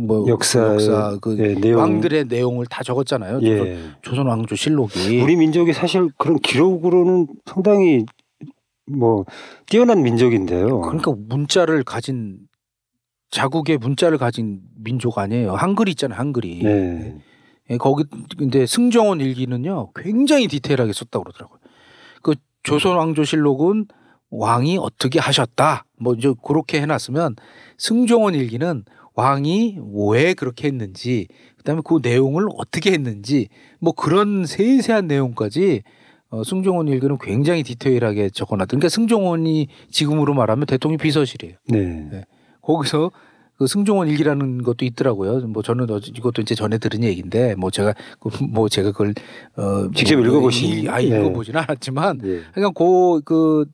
뭐 0.00 0.26
역사, 0.28 0.74
역사 0.74 1.16
그 1.20 1.38
예, 1.38 1.54
내용. 1.54 1.80
왕들의 1.80 2.24
내용을 2.24 2.66
다 2.66 2.82
적었잖아요. 2.82 3.40
조선, 3.40 3.66
예. 3.66 3.78
조선 4.02 4.26
왕조 4.26 4.54
실록이. 4.56 5.22
우리 5.22 5.36
민족이 5.36 5.72
사실 5.72 6.10
그런 6.18 6.38
기록으로는 6.40 7.28
상당히 7.46 8.04
뭐 8.96 9.24
뛰어난 9.66 10.02
민족인데요. 10.02 10.80
그러니까 10.80 11.14
문자를 11.16 11.84
가진 11.84 12.38
자국의 13.30 13.78
문자를 13.78 14.18
가진 14.18 14.60
민족 14.76 15.18
아니에요. 15.18 15.54
한글이 15.54 15.92
있잖아요. 15.92 16.18
한글이. 16.18 16.62
네. 16.62 17.16
예, 17.70 17.76
거기 17.76 18.04
근데 18.36 18.66
승정원 18.66 19.20
일기는요 19.20 19.92
굉장히 19.94 20.48
디테일하게 20.48 20.92
썼다고 20.92 21.24
그러더라고요. 21.24 21.60
그 22.22 22.34
조선 22.62 22.96
왕조실록은 22.96 23.86
왕이 24.30 24.78
어떻게 24.78 25.18
하셨다 25.18 25.84
뭐 25.98 26.14
이제 26.14 26.32
그렇게 26.44 26.80
해놨으면 26.80 27.36
승정원 27.78 28.34
일기는 28.34 28.84
왕이 29.14 29.78
왜 30.10 30.34
그렇게 30.34 30.68
했는지 30.68 31.26
그다음에 31.58 31.82
그 31.84 31.98
내용을 32.02 32.46
어떻게 32.56 32.92
했는지 32.92 33.48
뭐 33.80 33.92
그런 33.92 34.46
세세한 34.46 35.06
내용까지 35.06 35.82
어, 36.30 36.44
승정원 36.44 36.88
일기는 36.88 37.16
굉장히 37.20 37.62
디테일하게 37.62 38.30
적어놨다. 38.30 38.68
그러니까 38.70 38.88
승정원이 38.88 39.68
지금으로 39.90 40.32
말하면 40.34 40.66
대통령 40.66 40.98
비서실이에요. 40.98 41.56
네. 41.68 42.24
거기서 42.62 43.10
그 43.56 43.66
승종원 43.66 44.08
일기라는 44.08 44.62
것도 44.62 44.84
있더라고요. 44.86 45.46
뭐 45.48 45.62
저는 45.62 45.86
이것도 46.16 46.40
이제 46.40 46.54
전에 46.54 46.78
들은 46.78 47.02
얘기인데 47.02 47.54
뭐 47.56 47.70
제가 47.70 47.94
그뭐 48.18 48.68
제가 48.70 48.92
그걸 48.92 49.12
어 49.56 49.90
직접 49.94 50.16
뭐 50.16 50.24
읽어보신- 50.24 50.84
이- 50.84 50.88
아 50.88 51.02
예. 51.02 51.06
읽어보지는 51.08 51.60
않았지만 51.60 52.20
예. 52.24 52.40
그냥 52.54 52.72
그그 52.72 53.66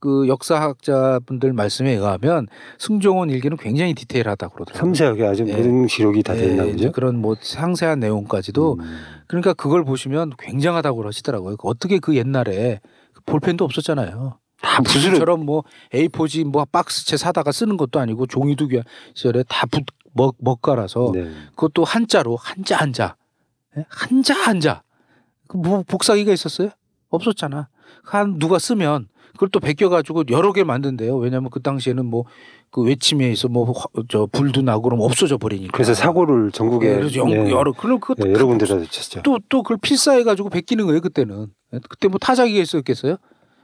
그 0.00 0.26
역사학자분들 0.28 1.52
말씀에 1.52 1.92
의하면 1.92 2.48
승종원 2.78 3.28
일기는 3.28 3.56
굉장히 3.58 3.94
디테일하다고 3.94 4.54
그러더라고요. 4.54 4.80
섬세하게 4.80 5.26
아주 5.26 5.44
예. 5.46 5.54
모든 5.54 5.86
기록이 5.86 6.22
다 6.22 6.34
됐나 6.34 6.66
예, 6.66 6.72
보죠. 6.72 6.92
그런 6.92 7.18
뭐 7.18 7.36
상세한 7.38 8.00
내용까지도 8.00 8.78
음. 8.80 9.00
그러니까 9.26 9.52
그걸 9.52 9.84
보시면 9.84 10.32
굉장하다고 10.38 10.96
그러시더라고요. 10.96 11.56
어떻게 11.62 11.98
그 11.98 12.16
옛날에 12.16 12.80
볼펜도 13.26 13.64
없었잖아요. 13.64 14.38
다 14.62 14.82
지금처럼 14.82 15.44
뭐 15.44 15.64
A4지 15.92 16.44
뭐 16.44 16.64
박스채 16.64 17.16
사다가 17.16 17.52
쓰는 17.52 17.76
것도 17.76 18.00
아니고 18.00 18.26
종이도 18.26 18.68
귀한 18.68 18.84
시절에 19.14 19.44
다 19.48 19.66
붓, 19.66 19.84
먹, 20.12 20.36
먹가라서 20.38 21.12
네. 21.14 21.30
그것도 21.50 21.84
한자로 21.84 22.36
한자 22.36 22.76
한자 22.76 23.16
예? 23.76 23.84
한자 23.88 24.34
한자 24.34 24.82
그뭐 25.48 25.84
복사기가 25.86 26.32
있었어요? 26.32 26.70
없었잖아. 27.10 27.68
한 28.04 28.38
누가 28.38 28.58
쓰면 28.58 29.08
그걸 29.40 29.48
또 29.48 29.58
베껴가지고 29.58 30.24
여러 30.28 30.52
개 30.52 30.64
만든대요. 30.64 31.16
왜냐하면 31.16 31.48
그 31.50 31.60
당시에는 31.62 32.04
뭐 32.04 32.24
그 32.70 32.82
외침에 32.82 33.30
있어 33.32 33.48
뭐 33.48 33.72
저 34.08 34.26
불도 34.30 34.62
나고 34.62 34.82
그러면 34.82 35.04
없어져 35.04 35.38
버리니까. 35.38 35.72
그래서 35.72 35.94
사고를 35.94 36.52
전국에 36.52 36.90
예, 36.90 36.94
그래서 36.96 37.16
영, 37.16 37.30
예. 37.30 37.50
여러 37.50 37.72
그럼 37.72 37.98
그것도 37.98 38.28
예, 38.28 38.32
여러 38.32 38.46
군데다 38.46 38.80
쳤죠. 38.82 39.22
또, 39.22 39.38
또 39.48 39.62
그걸 39.62 39.78
필사해 39.78 40.22
가지고 40.22 40.50
베끼는 40.50 40.86
거예요, 40.86 41.00
그때는. 41.00 41.48
예, 41.72 41.80
그때 41.88 42.06
뭐 42.08 42.18
타자기가 42.18 42.60
있었겠어요? 42.60 43.16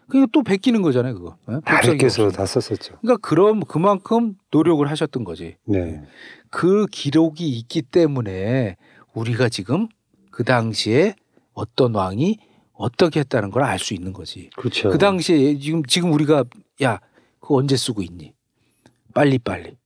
그게 0.09 0.27
또 0.33 0.43
베끼는 0.43 0.83
거잖아요, 0.83 1.15
그거. 1.15 1.37
예, 1.51 1.61
다 1.65 1.81
베껴서. 1.83 2.31
다 2.31 2.47
썼었죠. 2.47 2.97
그러니까 3.01 3.17
그럼 3.19 3.61
그만큼 3.61 4.35
노력을 4.51 4.85
하셨던 4.89 5.25
거지. 5.25 5.57
네. 5.67 6.03
그 6.51 6.87
기록이 6.91 7.49
있기 7.49 7.83
때문에 7.83 8.77
우리가 9.15 9.49
지금 9.49 9.89
그 10.31 10.43
당시에 10.43 11.15
어떤 11.53 11.95
왕이 11.95 12.39
어떻게 12.77 13.21
했다는 13.21 13.51
걸 13.51 13.62
알 13.62 13.79
수 13.79 13.95
있는 13.95 14.12
거지. 14.12 14.51
그렇죠. 14.57 14.91
그 14.91 14.99
당시에 14.99 15.59
지금 15.59 15.83
지금 15.85 16.12
우리가 16.12 16.45
야, 16.83 17.01
그거 17.41 17.57
언제 17.57 17.77
쓰고 17.77 18.03
있니? 18.03 18.35
빨리 19.15 19.39
빨리 19.39 19.77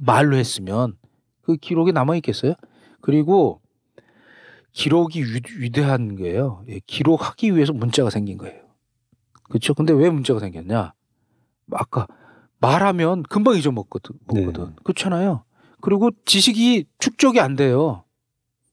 말로 0.00 0.36
했으면 0.36 0.96
그 1.42 1.56
기록에 1.56 1.92
남아 1.92 2.16
있겠어요? 2.16 2.54
그리고 3.00 3.60
기록이 4.72 5.22
위, 5.22 5.40
위대한 5.58 6.16
거예요. 6.16 6.62
예, 6.68 6.80
기록하기 6.86 7.54
위해서 7.56 7.72
문자가 7.72 8.10
생긴 8.10 8.36
거예요. 8.38 8.62
그렇죠? 9.44 9.74
근데 9.74 9.92
왜 9.92 10.10
문자가 10.10 10.38
생겼냐? 10.40 10.92
아까 11.72 12.06
말하면 12.58 13.22
금방 13.24 13.56
잊어먹거든. 13.56 14.16
네. 14.32 14.40
먹거든. 14.44 14.76
그렇잖아요. 14.84 15.44
그리고 15.80 16.10
지식이 16.24 16.84
축적이 16.98 17.40
안 17.40 17.56
돼요. 17.56 18.04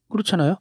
그렇잖아요. 0.10 0.58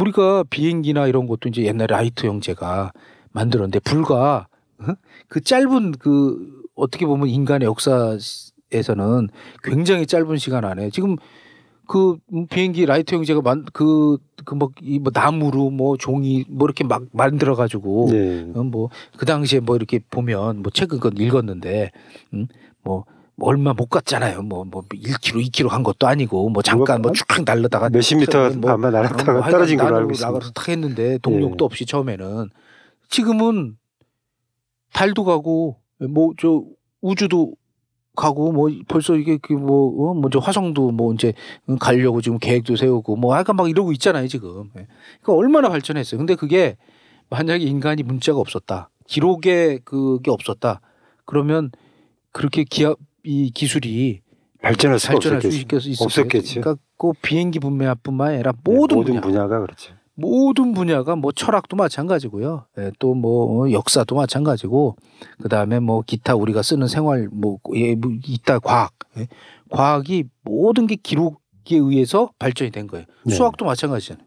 우리가 0.00 0.44
비행기나 0.50 1.06
이런 1.06 1.26
것도 1.26 1.48
이제 1.48 1.62
옛날에 1.62 1.86
라이트 1.86 2.26
형제가 2.26 2.92
만들었는데 3.32 3.80
불과 3.80 4.48
어? 4.78 4.94
그 5.28 5.40
짧은 5.40 5.92
그 5.92 6.62
어떻게 6.74 7.06
보면 7.06 7.28
인간의 7.28 7.66
역사에서는 7.66 9.28
굉장히 9.64 10.06
짧은 10.06 10.36
시간 10.36 10.64
안에 10.64 10.90
지금 10.90 11.16
그 11.86 12.18
비행기 12.50 12.86
라이트 12.86 13.14
형제가 13.14 13.40
만 13.40 13.64
그 13.72 14.18
그뭐이뭐 14.44 15.10
나무로 15.12 15.70
뭐 15.70 15.96
종이 15.96 16.44
뭐 16.48 16.66
이렇게 16.66 16.84
막 16.84 17.04
만들어 17.12 17.54
가지고 17.54 18.08
네. 18.10 18.44
뭐그 18.44 19.26
당시에 19.26 19.60
뭐 19.60 19.76
이렇게 19.76 20.00
보면 20.10 20.62
뭐 20.62 20.70
책은 20.72 21.00
건 21.00 21.16
읽었는데 21.16 21.90
음, 22.34 22.46
뭐 22.82 23.04
얼마 23.40 23.72
못 23.72 23.86
갔잖아요. 23.86 24.42
뭐 24.42 24.64
뭐 24.64 24.82
1km, 24.88 25.46
2km 25.50 25.68
한 25.68 25.82
것도 25.82 26.06
아니고 26.06 26.48
뭐 26.50 26.62
잠깐 26.62 27.02
뭐 27.02 27.12
쭉 27.12 27.26
날르다가 27.44 27.88
몇십 27.90 28.18
미터 28.18 28.50
뭐 28.50 28.70
아마 28.72 28.90
날았다가 28.90 29.32
뭐 29.32 29.42
떨어진 29.42 29.78
걸로 29.78 29.96
알고 29.96 30.10
있습니다. 30.12 30.26
나가서 30.32 30.52
탁 30.52 30.68
했는데 30.68 31.18
동력도 31.18 31.62
예. 31.62 31.66
없이 31.66 31.86
처음에는 31.86 32.50
지금은 33.08 33.76
달도 34.92 35.24
가고 35.24 35.76
뭐 36.08 36.32
저 36.38 36.62
우주도 37.00 37.52
가고 38.16 38.50
뭐 38.50 38.68
벌써 38.88 39.14
이게 39.14 39.36
그 39.36 39.52
뭐 39.54 40.10
어? 40.10 40.14
먼저 40.14 40.40
화성도 40.40 40.90
뭐 40.90 41.14
이제 41.14 41.32
가려고 41.80 42.20
지금 42.20 42.38
계획도 42.38 42.74
세우고 42.76 43.14
뭐 43.16 43.36
약간 43.36 43.54
막 43.56 43.70
이러고 43.70 43.92
있잖아요 43.92 44.26
지금. 44.26 44.70
예. 44.76 44.86
그러니까 45.22 45.34
얼마나 45.34 45.68
발전했어요. 45.68 46.18
근데 46.18 46.34
그게 46.34 46.76
만약에 47.30 47.62
인간이 47.64 48.02
문자가 48.02 48.38
없었다, 48.40 48.90
기록에 49.06 49.78
그게 49.84 50.30
없었다, 50.32 50.80
그러면 51.26 51.70
그렇게 52.32 52.64
기업 52.64 52.98
이 53.28 53.50
기술이 53.50 54.22
발전할 54.62 54.98
수가 54.98 55.12
발전할 55.12 55.42
수 55.42 55.48
없었겠죠. 55.48 55.88
있겠어요. 55.90 56.04
없었겠죠. 56.04 56.60
그러니까 56.62 56.82
그 56.96 57.12
비행기 57.20 57.60
분야뿐만 57.60 58.28
아니라 58.34 58.52
네, 58.52 58.58
모든, 58.64 58.96
모든 58.96 59.20
분야, 59.20 59.20
분야 59.20 59.48
가 59.48 59.60
그렇죠. 59.60 59.92
모든 60.14 60.72
분야가 60.72 61.14
뭐 61.14 61.30
철학도 61.30 61.76
마찬가지고요. 61.76 62.64
예, 62.78 62.90
또뭐 62.98 63.70
역사도 63.70 64.16
마찬가지고 64.16 64.96
그 65.42 65.48
다음에 65.50 65.78
뭐 65.78 66.02
기타 66.04 66.34
우리가 66.36 66.62
쓰는 66.62 66.88
생활 66.88 67.28
뭐, 67.30 67.58
예, 67.74 67.94
뭐 67.94 68.10
이따 68.26 68.58
과학, 68.58 68.94
예. 69.18 69.28
과학이 69.70 70.24
모든 70.42 70.86
게 70.86 70.96
기록에 70.96 71.76
의해서 71.76 72.32
발전이 72.38 72.70
된 72.70 72.86
거예요. 72.86 73.04
네. 73.26 73.34
수학도 73.34 73.66
마찬가지잖아요. 73.66 74.26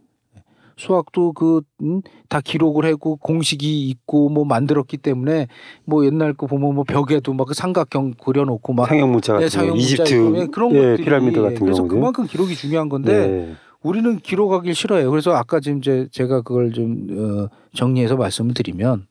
예. 0.77 0.81
수학도 0.81 1.33
그다 1.33 2.41
기록을 2.43 2.85
하고 2.85 3.17
공식이 3.17 3.89
있고 3.89 4.29
뭐 4.29 4.45
만들었기 4.45 4.97
때문에 4.97 5.47
뭐 5.85 6.05
옛날 6.05 6.33
거 6.33 6.47
보면 6.47 6.75
뭐 6.75 6.83
벽에도 6.83 7.33
막그 7.33 7.53
삼각형 7.53 8.15
그려놓고 8.23 8.73
막 8.73 8.87
상형 8.87 9.11
문자 9.11 9.33
같은 9.33 9.43
예, 9.43 9.45
거, 9.45 9.49
상형 9.49 9.77
이집트 9.77 10.35
예, 10.35 10.47
그런 10.47 10.71
예, 10.71 10.81
것들이 10.81 11.03
피라미드 11.03 11.41
같은 11.41 11.59
그래서 11.59 11.83
그만큼 11.83 12.25
기록이 12.25 12.55
중요한 12.55 12.89
건데 12.89 13.27
네. 13.27 13.55
우리는 13.83 14.17
기록하길 14.17 14.75
싫어해요. 14.75 15.09
그래서 15.09 15.33
아까 15.33 15.59
지금 15.59 15.79
이제 15.79 16.07
제가 16.11 16.41
그걸 16.41 16.71
좀 16.71 17.07
어, 17.11 17.49
정리해서 17.73 18.15
말씀을 18.15 18.53
드리면 18.53 19.07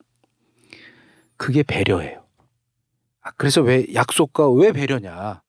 그게 1.37 1.63
배려예요. 1.63 2.21
아, 3.23 3.31
그래서 3.37 3.63
왜 3.63 3.87
약속과 3.95 4.51
왜 4.51 4.73
배려냐? 4.73 5.43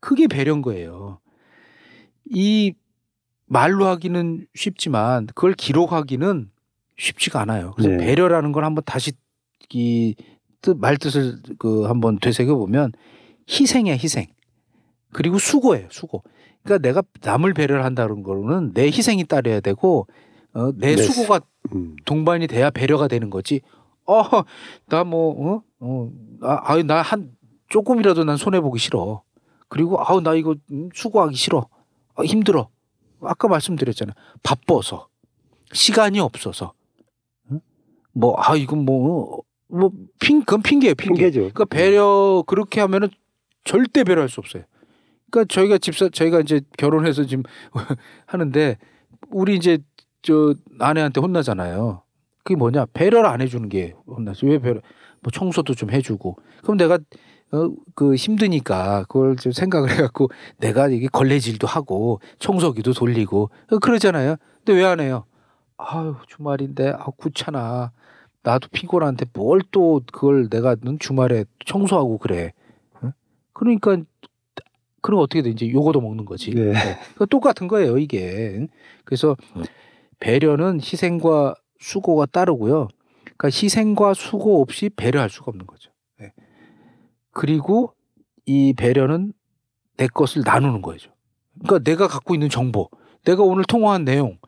그게 0.00 0.26
배려인 0.26 0.62
거예요. 0.62 1.20
이 2.24 2.74
말로 3.48 3.86
하기는 3.86 4.46
쉽지만 4.54 5.26
그걸 5.26 5.54
기록하기는 5.54 6.50
쉽지가 6.96 7.40
않아요. 7.42 7.72
그래서 7.76 7.90
네. 7.90 7.96
배려라는 7.98 8.52
걸 8.52 8.64
한번 8.64 8.82
다시 8.84 9.12
이 9.72 10.14
뜻, 10.60 10.76
말뜻을 10.78 11.38
그 11.58 11.84
한번 11.84 12.18
되새겨 12.18 12.56
보면 12.56 12.92
희생이야 13.48 13.94
희생. 13.94 14.26
그리고 15.12 15.38
수고예요 15.38 15.88
수고. 15.90 16.22
그러니까 16.62 16.86
내가 16.86 17.02
남을 17.22 17.54
배려를 17.54 17.84
한다는 17.84 18.22
거는 18.22 18.72
내 18.74 18.86
희생이 18.86 19.24
따라야 19.24 19.60
되고 19.60 20.06
어, 20.52 20.72
내 20.76 20.96
네. 20.96 21.02
수고가 21.02 21.40
음. 21.74 21.96
동반이 22.04 22.46
돼야 22.46 22.70
배려가 22.70 23.08
되는 23.08 23.30
거지. 23.30 23.60
어, 24.06 24.22
나 24.88 25.04
뭐, 25.04 25.54
어, 25.54 25.62
어, 25.80 26.10
아, 26.40 26.60
아유, 26.64 26.82
나 26.82 27.02
한, 27.02 27.30
조금이라도 27.68 28.24
난 28.24 28.36
손해 28.36 28.60
보기 28.60 28.78
싫어. 28.78 29.22
그리고, 29.68 30.02
아우, 30.02 30.22
나 30.22 30.34
이거 30.34 30.56
음, 30.72 30.88
수고하기 30.94 31.36
싫어. 31.36 31.68
아, 32.14 32.22
힘들어. 32.22 32.70
아까 33.22 33.48
말씀드렸잖아요. 33.48 34.14
바빠서. 34.42 35.08
시간이 35.72 36.18
없어서. 36.20 36.72
응? 37.52 37.60
뭐, 38.12 38.34
아, 38.38 38.56
이건 38.56 38.84
뭐, 38.84 39.42
뭐, 39.68 39.90
핑, 40.18 40.40
그건 40.40 40.62
핑계예요, 40.62 40.94
핑계. 40.94 41.14
핑계죠. 41.24 41.40
그러니까 41.40 41.64
배려, 41.66 42.42
그렇게 42.46 42.80
하면은 42.80 43.08
절대 43.64 44.04
배려할 44.04 44.28
수 44.28 44.40
없어요. 44.40 44.64
그러니까 45.30 45.52
저희가 45.52 45.78
집사, 45.78 46.08
저희가 46.08 46.40
이제 46.40 46.60
결혼해서 46.78 47.24
지금 47.24 47.42
하는데, 48.26 48.78
우리 49.30 49.56
이제 49.56 49.78
저 50.22 50.54
아내한테 50.78 51.20
혼나잖아요. 51.20 52.02
그게 52.44 52.56
뭐냐 52.56 52.86
배려를 52.92 53.28
안 53.28 53.40
해주는 53.40 53.68
게 53.68 53.94
혼나죠. 54.06 54.46
왜 54.46 54.58
배려? 54.58 54.80
뭐 55.20 55.30
청소도 55.30 55.74
좀 55.74 55.90
해주고. 55.90 56.36
그럼 56.62 56.76
내가 56.76 56.98
어 57.52 57.70
그 57.94 58.14
힘드니까 58.14 59.04
그걸 59.08 59.36
좀 59.36 59.52
생각을 59.52 59.90
해갖고 59.90 60.28
내가 60.58 60.88
이게 60.88 61.08
걸레질도 61.08 61.66
하고 61.66 62.20
청소기도 62.38 62.92
돌리고 62.92 63.50
어, 63.72 63.78
그러잖아요. 63.78 64.36
근데 64.64 64.78
왜 64.80 64.84
안 64.84 65.00
해요? 65.00 65.24
아유 65.78 66.14
주말인데 66.28 66.90
아 66.96 67.06
귀찮아. 67.22 67.92
나도 68.42 68.68
피곤한데 68.72 69.26
뭘 69.32 69.60
또 69.72 70.00
그걸 70.12 70.48
내가 70.48 70.76
는 70.80 70.98
주말에 70.98 71.44
청소하고 71.66 72.18
그래. 72.18 72.52
어? 73.02 73.10
그러니까 73.52 73.96
그럼 75.02 75.20
어떻게 75.20 75.42
돼? 75.42 75.50
이제 75.50 75.70
요거도 75.70 76.00
먹는 76.00 76.24
거지. 76.24 76.50
네. 76.54 76.72
그 77.16 77.26
똑같은 77.26 77.68
거예요, 77.68 77.98
이게. 77.98 78.66
그래서 79.04 79.36
배려는 80.20 80.80
희생과 80.80 81.54
수고가 81.80 82.26
따르고요. 82.26 82.88
그러니까 83.24 83.48
희생과 83.48 84.14
수고 84.14 84.60
없이 84.60 84.88
배려할 84.90 85.30
수가 85.30 85.46
없는 85.48 85.66
거죠. 85.66 85.87
네. 87.38 87.46
그리고 87.46 87.94
이 88.46 88.72
배려는 88.72 89.32
내 89.96 90.06
것을 90.06 90.42
나누는 90.44 90.82
거죠. 90.82 91.10
그러니까 91.60 91.90
내가 91.90 92.06
갖고 92.08 92.34
있는 92.34 92.48
정보, 92.48 92.88
내가 93.24 93.42
오늘 93.42 93.64
통화한 93.64 94.04
내용, 94.04 94.38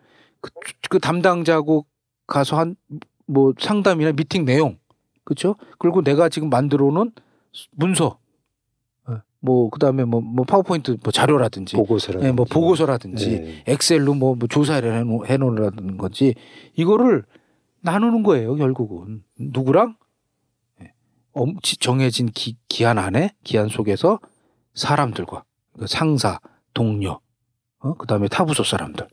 그, 0.40 0.50
그 0.88 0.98
담당자하고 0.98 1.86
가서 2.26 2.58
한 2.58 2.76
뭐 3.30 3.54
상담이나 3.58 4.12
미팅 4.12 4.44
내용, 4.44 4.76
그렇죠? 5.24 5.54
그리고 5.78 6.02
내가 6.02 6.28
지금 6.28 6.50
만들어 6.50 6.90
놓은 6.90 7.12
문서, 7.70 8.18
어, 9.06 9.20
뭐 9.38 9.70
그다음에 9.70 10.04
뭐, 10.04 10.20
뭐 10.20 10.44
파워포인트 10.44 10.96
뭐 11.02 11.12
자료라든지, 11.12 11.76
보고서라. 11.76 12.26
예, 12.26 12.32
뭐 12.32 12.44
보고서라든지 12.44 13.40
네. 13.40 13.64
엑셀로 13.68 14.14
뭐, 14.14 14.34
뭐 14.34 14.48
조사를 14.48 14.92
해놓, 14.92 15.30
해놓으라는 15.30 15.96
건지 15.96 16.34
이거를 16.74 17.24
나누는 17.82 18.24
거예요 18.24 18.56
결국은 18.56 19.22
누구랑 19.38 19.94
정해진 21.78 22.30
기, 22.32 22.56
기한 22.68 22.98
안에 22.98 23.34
기한 23.44 23.68
속에서 23.68 24.18
사람들과 24.74 25.44
그 25.78 25.86
상사 25.86 26.40
동료 26.74 27.20
어? 27.78 27.94
그 27.94 28.06
다음에 28.06 28.28
타부서 28.28 28.64
사람들 28.64 29.06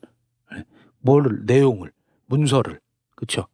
예, 0.55 0.63
뭘 0.99 1.41
내용을 1.45 1.91
문서를 2.25 2.79
그렇죠 3.15 3.47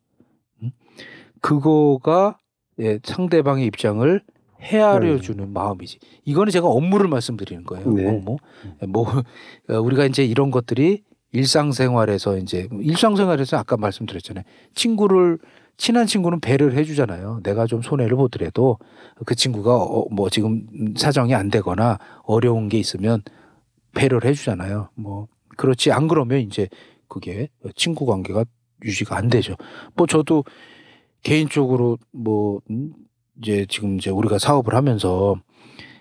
그거가 1.42 2.38
예, 2.80 3.00
상대방의 3.04 3.66
입장을 3.68 4.22
헤아려 4.62 5.20
주는 5.20 5.52
마음이지. 5.52 6.00
이거는 6.24 6.52
제가 6.52 6.68
업무를 6.68 7.10
말씀드리는 7.10 7.66
거예요. 7.66 7.92
네. 7.92 8.08
업무. 8.08 8.38
뭐 8.88 9.06
어, 9.70 9.74
우리가 9.80 10.06
이제 10.06 10.24
이런 10.26 10.52
것들이 10.52 11.04
일상생활에서 11.34 12.38
이제 12.38 12.70
일상생활에서 12.72 13.58
아까 13.58 13.76
말씀드렸잖아요. 13.76 14.46
친구를 14.74 15.40
친한 15.78 16.06
친구는 16.06 16.40
배려를 16.40 16.78
해주잖아요. 16.78 17.42
내가 17.44 17.66
좀 17.66 17.82
손해를 17.82 18.16
보더라도 18.16 18.78
그 19.26 19.36
친구가 19.36 19.76
어, 19.76 20.08
뭐 20.10 20.30
지금 20.30 20.66
사정이 20.96 21.34
안 21.34 21.50
되거나 21.50 21.98
어려운 22.24 22.70
게 22.70 22.78
있으면 22.78 23.22
배려를 23.94 24.30
해주잖아요. 24.30 24.90
뭐 24.96 25.28
그렇지 25.58 25.92
안 25.92 26.08
그러면 26.08 26.40
이제 26.40 26.68
그게 27.08 27.50
친구 27.76 28.06
관계가 28.06 28.46
유지가 28.84 29.18
안 29.18 29.30
되죠. 29.30 29.56
뭐 29.96 30.08
저도 30.08 30.44
개인적으로 31.22 31.98
뭐 32.12 32.60
음, 32.70 32.94
이제 33.42 33.66
지금 33.70 33.98
이제 33.98 34.10
우리가 34.10 34.40
사업을 34.40 34.76
하면서 34.76 35.36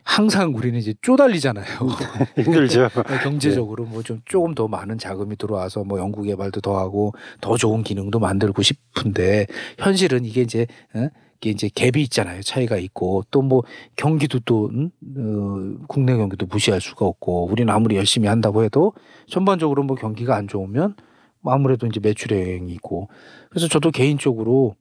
항상 0.04 0.54
우리는 0.54 0.78
이제 0.78 0.94
쪼달리잖아요. 1.02 1.64
힘들죠. 2.36 2.88
경제적으로 3.22 3.84
뭐 3.84 4.02
좀 4.02 4.20
조금 4.24 4.54
더 4.54 4.66
많은 4.68 4.98
자금이 4.98 5.36
들어와서 5.36 5.84
뭐 5.84 5.98
연구 5.98 6.22
개발도 6.22 6.60
더 6.60 6.78
하고 6.78 7.12
더 7.40 7.56
좋은 7.56 7.82
기능도 7.82 8.18
만들고 8.18 8.62
싶은데 8.62 9.46
현실은 9.78 10.24
이게 10.24 10.40
이제 10.42 10.66
어? 10.94 11.08
이게 11.38 11.50
이제 11.50 11.68
갭이 11.68 11.96
있잖아요. 11.98 12.40
차이가 12.42 12.76
있고 12.76 13.22
또 13.30 13.42
뭐 13.42 13.62
경기도 13.96 14.38
또 14.40 14.70
음? 14.72 14.90
어, 15.16 15.84
국내 15.88 16.16
경기도 16.16 16.46
무시할 16.46 16.80
수가 16.80 17.06
없고 17.06 17.46
우리는 17.50 17.72
아무리 17.72 17.96
열심히 17.96 18.28
한다고 18.28 18.64
해도 18.64 18.92
전반적으로 19.28 19.82
뭐 19.84 19.96
경기가 19.96 20.36
안 20.36 20.46
좋으면 20.48 20.94
뭐 21.40 21.52
아무래도 21.52 21.86
이제 21.86 22.00
매출액이 22.00 22.72
있고 22.74 23.08
그래서 23.50 23.68
저도 23.68 23.90
개인적으로 23.90 24.74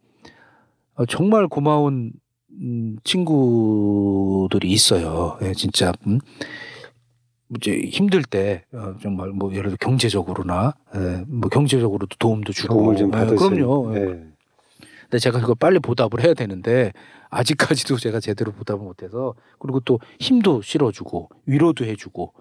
어, 0.95 1.05
정말 1.05 1.47
고마운 1.47 2.11
음, 2.59 2.97
친구들이 3.03 4.69
있어요. 4.71 5.37
예, 5.41 5.53
진짜 5.53 5.93
음? 6.07 6.19
이제 7.55 7.81
힘들 7.85 8.23
때 8.23 8.65
어, 8.73 8.95
정말 9.01 9.29
뭐 9.29 9.51
예를 9.51 9.71
들어 9.71 9.77
경제적으로나 9.79 10.73
예, 10.95 11.23
뭐 11.27 11.49
경제적으로도 11.49 12.15
도움도 12.17 12.53
주고 12.53 12.73
도움을 12.73 12.95
좀 12.95 13.11
예. 13.13 13.35
그럼요. 13.35 13.95
예. 13.95 13.99
네. 13.99 14.27
근데 15.01 15.19
제가 15.19 15.41
그걸 15.41 15.55
빨리 15.59 15.79
보답을 15.79 16.23
해야 16.23 16.33
되는데 16.33 16.93
아직까지도 17.29 17.97
제가 17.97 18.19
제대로 18.19 18.51
보답을 18.53 18.83
못해서 18.83 19.35
그리고 19.59 19.81
또 19.81 19.99
힘도 20.19 20.61
실어주고 20.61 21.29
위로도 21.45 21.85
해주고 21.85 22.33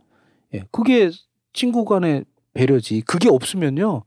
예, 0.55 0.65
그게 0.71 1.11
친구 1.53 1.85
간의 1.85 2.25
배려지. 2.55 3.03
그게 3.03 3.29
없으면요, 3.29 4.05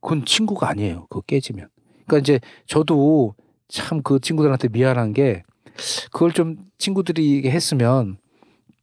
그건 0.00 0.24
친구가 0.24 0.68
아니에요. 0.70 1.06
그거 1.08 1.20
깨지면. 1.22 1.68
그러니까 2.06 2.18
이제 2.18 2.40
저도 2.66 3.34
참 3.68 4.02
그 4.02 4.18
친구들한테 4.20 4.68
미안한 4.68 5.12
게 5.12 5.42
그걸 6.12 6.32
좀 6.32 6.56
친구들이 6.78 7.48
했으면 7.50 8.18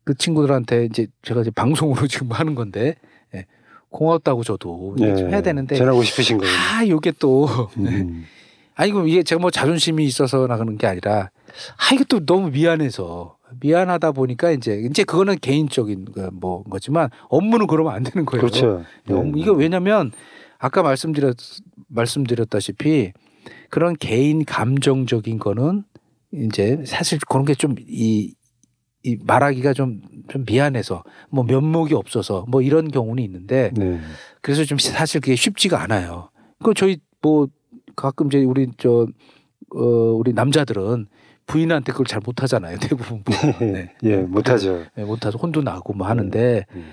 그 0.03 0.13
친구들한테 0.15 0.85
이제 0.85 1.07
제가 1.23 1.41
이제 1.41 1.51
방송으로 1.51 2.05
지금 2.07 2.31
하는 2.31 2.53
건데 2.55 2.95
예, 3.33 3.45
고맙다고 3.89 4.43
저도 4.43 4.95
네. 4.97 5.15
좀 5.15 5.29
해야 5.29 5.41
되는데 5.41 5.75
전하고 5.75 6.03
싶으신 6.03 6.37
거예요. 6.37 6.53
아 6.55 6.87
요게 6.87 7.13
또 7.19 7.45
음. 7.77 8.25
아니 8.75 8.91
그럼 8.91 9.07
이게 9.07 9.23
제가 9.23 9.39
뭐 9.41 9.49
자존심이 9.51 10.03
있어서 10.05 10.47
나가는 10.47 10.77
게 10.77 10.85
아니라 10.85 11.29
아 11.77 11.93
이게 11.95 12.03
또 12.07 12.23
너무 12.25 12.49
미안해서 12.51 13.37
미안하다 13.61 14.11
보니까 14.11 14.51
이제 14.51 14.81
이제 14.89 15.03
그거는 15.03 15.37
개인적인 15.39 16.05
그뭐 16.13 16.63
거지만 16.63 17.09
업무는 17.29 17.67
그러면 17.67 17.93
안 17.93 18.03
되는 18.03 18.25
거예요. 18.25 18.41
그렇죠. 18.41 18.83
네, 19.07 19.13
업무- 19.15 19.39
이게 19.39 19.49
왜냐면 19.49 20.11
아까 20.59 20.83
말씀드렸 20.83 21.37
말씀드렸다시피 21.87 23.13
그런 23.69 23.95
개인 23.95 24.45
감정적인 24.45 25.39
거는 25.39 25.83
이제 26.33 26.83
사실 26.85 27.19
그런 27.29 27.45
게좀이 27.45 27.75
이 27.87 29.17
말하기가 29.23 29.73
좀, 29.73 30.01
좀 30.29 30.45
미안해서 30.47 31.03
뭐 31.29 31.43
면목이 31.43 31.93
없어서 31.93 32.45
뭐 32.47 32.61
이런 32.63 32.89
경우는 32.89 33.23
있는데 33.23 33.71
네. 33.75 33.99
그래서 34.41 34.63
좀 34.65 34.79
사실 34.79 35.21
그게 35.21 35.35
쉽지가 35.35 35.79
않아요. 35.83 36.29
그 36.63 36.73
저희 36.73 36.97
뭐 37.21 37.47
가끔 37.95 38.27
이제 38.27 38.43
우리 38.43 38.67
저 38.77 39.05
어, 39.75 39.79
우리 39.79 40.33
남자들은 40.33 41.05
부인한테 41.45 41.91
그걸 41.91 42.07
잘 42.07 42.19
못하잖아요. 42.25 42.79
대부분. 42.79 43.23
네. 43.61 43.93
예, 44.03 44.17
못하죠. 44.17 44.83
네, 44.95 45.03
못하서 45.03 45.37
혼도 45.37 45.61
나고 45.61 45.93
뭐 45.93 46.07
하는데 46.07 46.65
음. 46.73 46.85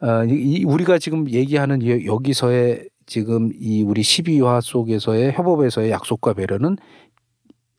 어, 0.00 0.24
이, 0.24 0.32
이 0.32 0.64
우리가 0.64 0.98
지금 0.98 1.28
얘기하는 1.28 1.82
이- 1.82 2.06
여기서의 2.06 2.88
지금 3.10 3.50
이 3.58 3.82
우리 3.82 4.02
12화 4.02 4.60
속에서의 4.60 5.32
협업에서의 5.32 5.90
약속과 5.90 6.32
배려는 6.32 6.76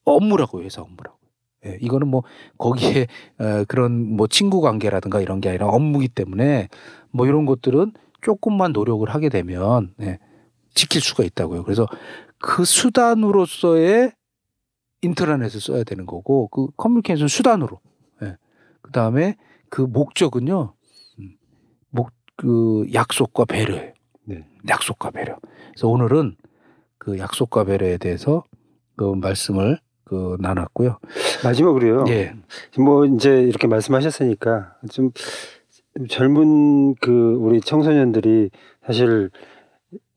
업무라고요. 0.03 0.65
회사 0.65 0.81
업무라고. 0.81 1.17
예, 1.65 1.77
이거는 1.79 2.09
뭐 2.09 2.23
거기에 2.57 3.07
어, 3.39 3.63
그런 3.69 4.17
뭐 4.17 4.27
친구 4.27 4.59
관계라든가 4.59 5.21
이런 5.21 5.39
게 5.39 5.47
아니라 5.47 5.67
업무기 5.69 6.09
때문에 6.09 6.67
뭐 7.11 7.27
이런 7.27 7.45
것들은 7.45 7.93
조금만 8.21 8.73
노력을 8.73 9.07
하게 9.09 9.29
되면 9.29 9.93
예, 10.01 10.19
지킬 10.73 10.99
수가 10.99 11.23
있다고요. 11.23 11.63
그래서 11.63 11.87
그 12.37 12.65
수단으로서의 12.65 14.11
인트라넷을 15.01 15.61
써야 15.61 15.85
되는 15.85 16.05
거고 16.05 16.49
그 16.49 16.67
커뮤니케이션 16.75 17.29
수단으로. 17.29 17.79
예. 18.21 18.35
그다음에 18.81 19.37
그 19.69 19.81
목적은요. 19.81 20.73
음, 21.19 21.37
목그 21.89 22.87
약속과 22.93 23.45
배려예요. 23.45 23.93
네. 24.31 24.45
약속과 24.69 25.11
배려. 25.11 25.37
그래서 25.71 25.87
오늘은 25.87 26.35
그 26.97 27.17
약속과 27.17 27.65
배려에 27.65 27.97
대해서 27.97 28.43
그 28.95 29.13
말씀을 29.15 29.79
그 30.03 30.37
나눴고요. 30.39 30.99
마지막으로요. 31.43 32.05
예. 32.09 32.33
뭐 32.77 33.05
이제 33.05 33.41
이렇게 33.41 33.67
말씀하셨으니까 33.67 34.75
좀 34.91 35.11
젊은 36.09 36.95
그 36.95 37.35
우리 37.39 37.61
청소년들이 37.61 38.51
사실 38.85 39.29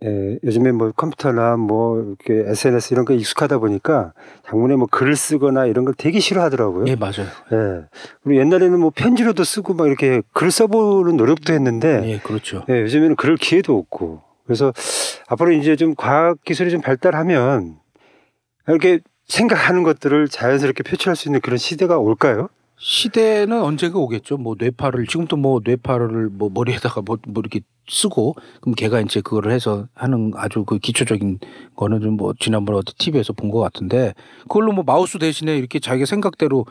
에, 0.04 0.38
요즘에 0.44 0.72
뭐 0.72 0.92
컴퓨터나 0.92 1.56
뭐 1.56 2.00
이렇게 2.02 2.50
SNS 2.50 2.92
이런 2.92 3.04
거 3.04 3.14
익숙하다 3.14 3.58
보니까 3.58 4.12
장문에 4.46 4.76
뭐 4.76 4.86
글을 4.86 5.16
쓰거나 5.16 5.66
이런 5.66 5.84
걸 5.84 5.94
되게 5.96 6.20
싫어하더라고요. 6.20 6.84
예, 6.88 6.96
맞아요. 6.96 7.26
예. 7.52 7.86
그리고 8.22 8.40
옛날에는 8.40 8.78
뭐 8.78 8.90
편지로도 8.94 9.44
쓰고 9.44 9.74
막 9.74 9.86
이렇게 9.86 10.20
글 10.32 10.50
써보는 10.50 11.16
노력도 11.16 11.52
했는데 11.52 12.02
예, 12.04 12.18
그렇죠. 12.18 12.64
예, 12.68 12.82
요즘에는 12.82 13.16
그럴 13.16 13.36
기회도 13.36 13.76
없고 13.76 14.22
그래서 14.44 14.72
앞으로 15.28 15.52
이제 15.52 15.74
좀 15.76 15.94
과학 15.94 16.42
기술이 16.44 16.70
좀 16.70 16.82
발달하면 16.82 17.76
이렇게 18.68 19.00
생각하는 19.26 19.82
것들을 19.82 20.28
자연스럽게 20.28 20.82
표출할 20.82 21.16
수 21.16 21.28
있는 21.28 21.40
그런 21.40 21.56
시대가 21.56 21.98
올까요? 21.98 22.48
시대는 22.78 23.62
언제가 23.62 23.98
오겠죠. 23.98 24.36
뭐 24.36 24.56
뇌파를 24.58 25.06
지금도 25.06 25.36
뭐 25.36 25.60
뇌파를 25.64 26.28
뭐 26.30 26.50
머리에다가 26.52 27.02
뭐, 27.02 27.16
뭐 27.28 27.40
이렇게 27.40 27.60
쓰고 27.88 28.34
그럼 28.60 28.74
걔가 28.74 29.00
이제 29.00 29.20
그거를 29.20 29.52
해서 29.52 29.86
하는 29.94 30.32
아주 30.36 30.64
그 30.64 30.78
기초적인 30.78 31.38
거는 31.76 32.00
좀 32.00 32.16
뭐 32.16 32.32
지난번에 32.38 32.78
어디 32.78 32.94
TV에서 32.96 33.32
본 33.32 33.50
것 33.50 33.60
같은데 33.60 34.14
그걸로 34.42 34.72
뭐 34.72 34.84
마우스 34.84 35.18
대신에 35.18 35.56
이렇게 35.56 35.78
자기가 35.78 36.06
생각대로 36.06 36.64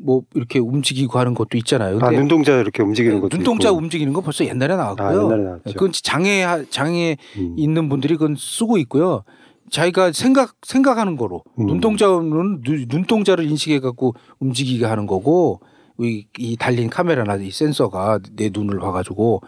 뭐 0.00 0.22
이렇게 0.34 0.58
움직이고 0.60 1.18
하는 1.18 1.34
것도 1.34 1.56
있잖아요. 1.58 1.96
아, 1.96 2.00
근데 2.00 2.18
눈동자 2.18 2.60
이렇게 2.60 2.82
움직이는 2.82 3.20
것도 3.20 3.36
눈동자 3.36 3.68
있고. 3.68 3.78
움직이는 3.78 4.12
건 4.12 4.22
벌써 4.22 4.44
옛날에 4.44 4.74
아, 4.74 4.76
나왔고요. 4.76 5.24
옛날에 5.24 5.42
나왔죠. 5.42 5.72
그건 5.72 5.90
장애 5.92 6.44
장애 6.70 7.16
음. 7.36 7.54
있는 7.58 7.88
분들이 7.88 8.14
그건 8.16 8.36
쓰고 8.38 8.78
있고요. 8.78 9.24
자기가 9.70 10.12
생각 10.12 10.54
생각하는 10.62 11.16
거로. 11.16 11.42
음. 11.58 11.66
눈동자는 11.66 12.30
눈- 12.62 12.86
눈동자를 12.88 13.44
인식해 13.44 13.80
갖고 13.80 14.14
움직이게 14.40 14.84
하는 14.86 15.06
거고 15.06 15.60
이, 16.00 16.26
이 16.38 16.56
달린 16.56 16.88
카메라나 16.90 17.36
이 17.36 17.50
센서가 17.50 18.20
내 18.36 18.50
눈을 18.52 18.78
봐가지고 18.78 19.42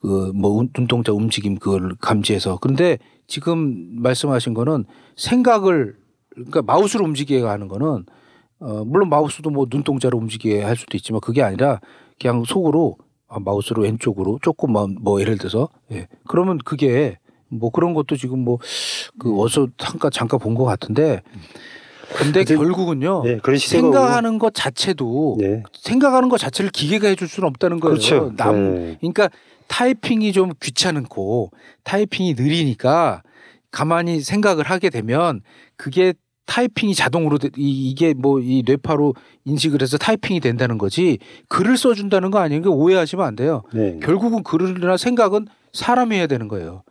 그 0.00 0.32
뭐 0.34 0.64
눈동자 0.72 1.12
움직임 1.12 1.56
그걸 1.58 1.94
감지해서. 2.00 2.58
그런데 2.60 2.98
지금 3.26 4.00
말씀하신 4.00 4.54
거는 4.54 4.84
생각을 5.16 5.96
그러니까 6.30 6.62
마우스로 6.62 7.04
움직이게 7.04 7.42
하는 7.44 7.66
거는 7.68 8.04
어 8.60 8.84
물론 8.84 9.08
마우스도 9.08 9.50
뭐 9.50 9.66
눈동자로 9.68 10.16
움직이게 10.18 10.62
할 10.62 10.76
수도 10.76 10.96
있지만 10.96 11.20
그게 11.20 11.42
아니라 11.42 11.80
그냥 12.20 12.44
속으로 12.44 12.96
아, 13.28 13.38
마우스로 13.40 13.82
왼쪽으로 13.82 14.38
조금만 14.40 14.96
뭐 15.00 15.20
예를 15.20 15.36
들어서 15.36 15.68
예. 15.92 16.06
그러면 16.28 16.58
그게 16.58 17.18
뭐 17.48 17.70
그런 17.70 17.94
것도 17.94 18.16
지금 18.16 18.40
뭐 18.44 18.58
그 19.18 19.40
어서 19.42 19.68
잠깐 19.78 20.10
잠깐 20.10 20.38
본 20.40 20.54
것 20.54 20.64
같은데 20.64 21.22
근데 22.16 22.44
근데- 22.44 22.56
결국은요 22.56 23.22
네, 23.24 23.38
생각하는 23.58 24.38
것 24.38 24.54
자체도 24.54 25.36
네. 25.40 25.62
생각하는 25.74 26.28
것 26.28 26.38
자체를 26.38 26.70
기계가 26.70 27.08
해줄 27.08 27.28
수는 27.28 27.48
없다는 27.48 27.80
거예요. 27.80 27.94
그렇죠. 27.94 28.32
남 28.36 28.74
네. 28.74 28.96
그러니까 29.00 29.28
타이핑이 29.66 30.32
좀 30.32 30.52
귀찮고 30.62 31.50
타이핑이 31.84 32.34
느리니까 32.34 33.22
가만히 33.70 34.20
생각을 34.20 34.64
하게 34.64 34.88
되면 34.88 35.42
그게 35.76 36.14
타이핑이 36.46 36.94
자동으로 36.94 37.36
돼- 37.36 37.50
이- 37.58 37.90
이게 37.90 38.14
뭐 38.14 38.40
이 38.40 38.62
뇌파로 38.64 39.14
인식을 39.44 39.82
해서 39.82 39.98
타이핑이 39.98 40.40
된다는 40.40 40.78
거지 40.78 41.18
글을 41.48 41.76
써준다는 41.76 42.30
거 42.30 42.38
아니에요. 42.38 42.62
그러니까 42.62 42.82
오해하시면 42.82 43.26
안 43.26 43.36
돼요. 43.36 43.64
네. 43.74 43.98
결국은 44.02 44.42
글이나 44.42 44.96
생각은 44.96 45.46
사람이 45.74 46.16
해야 46.16 46.26
되는 46.26 46.48
거예요. 46.48 46.82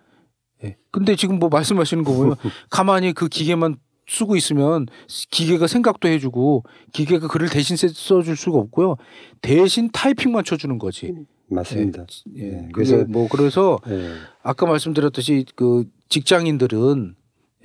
예. 0.64 0.76
근데 0.92 1.16
지금 1.16 1.40
뭐 1.40 1.50
말씀하시는 1.50 2.04
거 2.04 2.14
보면 2.14 2.36
가만히 2.70 3.14
그 3.14 3.28
기계만 3.28 3.78
쓰고 4.08 4.36
있으면 4.38 4.88
기계가 5.32 5.68
생각도 5.68 6.08
해주고 6.08 6.64
기계가 6.94 7.28
글을 7.28 7.50
대신 7.50 7.76
써- 7.76 7.88
써줄 7.90 8.38
수가 8.38 8.58
없고요. 8.58 8.96
대신 9.42 9.90
타이핑만 9.92 10.44
쳐주는 10.46 10.78
거지. 10.80 11.14
맞습니다. 11.50 12.06
예. 12.36 12.42
네, 12.44 12.70
그래서 12.74 12.96
그래서- 12.98 13.10
뭐 13.12 13.28
그래서 13.30 13.80
네. 13.88 14.14
아까 14.44 14.66
말씀드렸듯이 14.66 15.46
그 15.56 15.86
직장인들은 16.10 17.16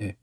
예, 0.01 0.15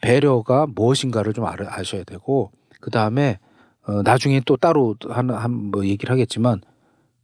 배려가 0.00 0.66
무엇인가를 0.66 1.32
좀 1.32 1.44
알아, 1.46 1.66
아셔야 1.76 2.04
되고 2.04 2.50
그 2.80 2.90
다음에 2.90 3.38
어, 3.86 4.02
나중에 4.02 4.40
또 4.46 4.56
따로 4.56 4.96
한한뭐 5.08 5.84
얘기를 5.86 6.12
하겠지만 6.12 6.60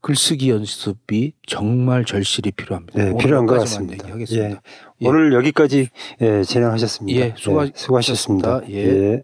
글쓰기 0.03 0.51
연습이 0.51 1.33
정말 1.47 2.05
절실히 2.05 2.51
필요합니다. 2.53 3.03
네, 3.05 3.17
필요한 3.19 3.47
것 3.47 3.59
같습니다. 3.61 4.05
얘기하겠습니다. 4.05 4.61
예. 5.03 5.07
오늘 5.07 5.33
여기까지 5.35 5.89
예, 6.23 6.43
진행하셨습니다. 6.43 7.21
예, 7.21 7.35
수고하- 7.37 7.65
네, 7.67 7.73
수고하셨습니다. 7.75 8.61
수고하셨습니다. 8.61 8.63
예. 8.71 9.13
예. 9.17 9.23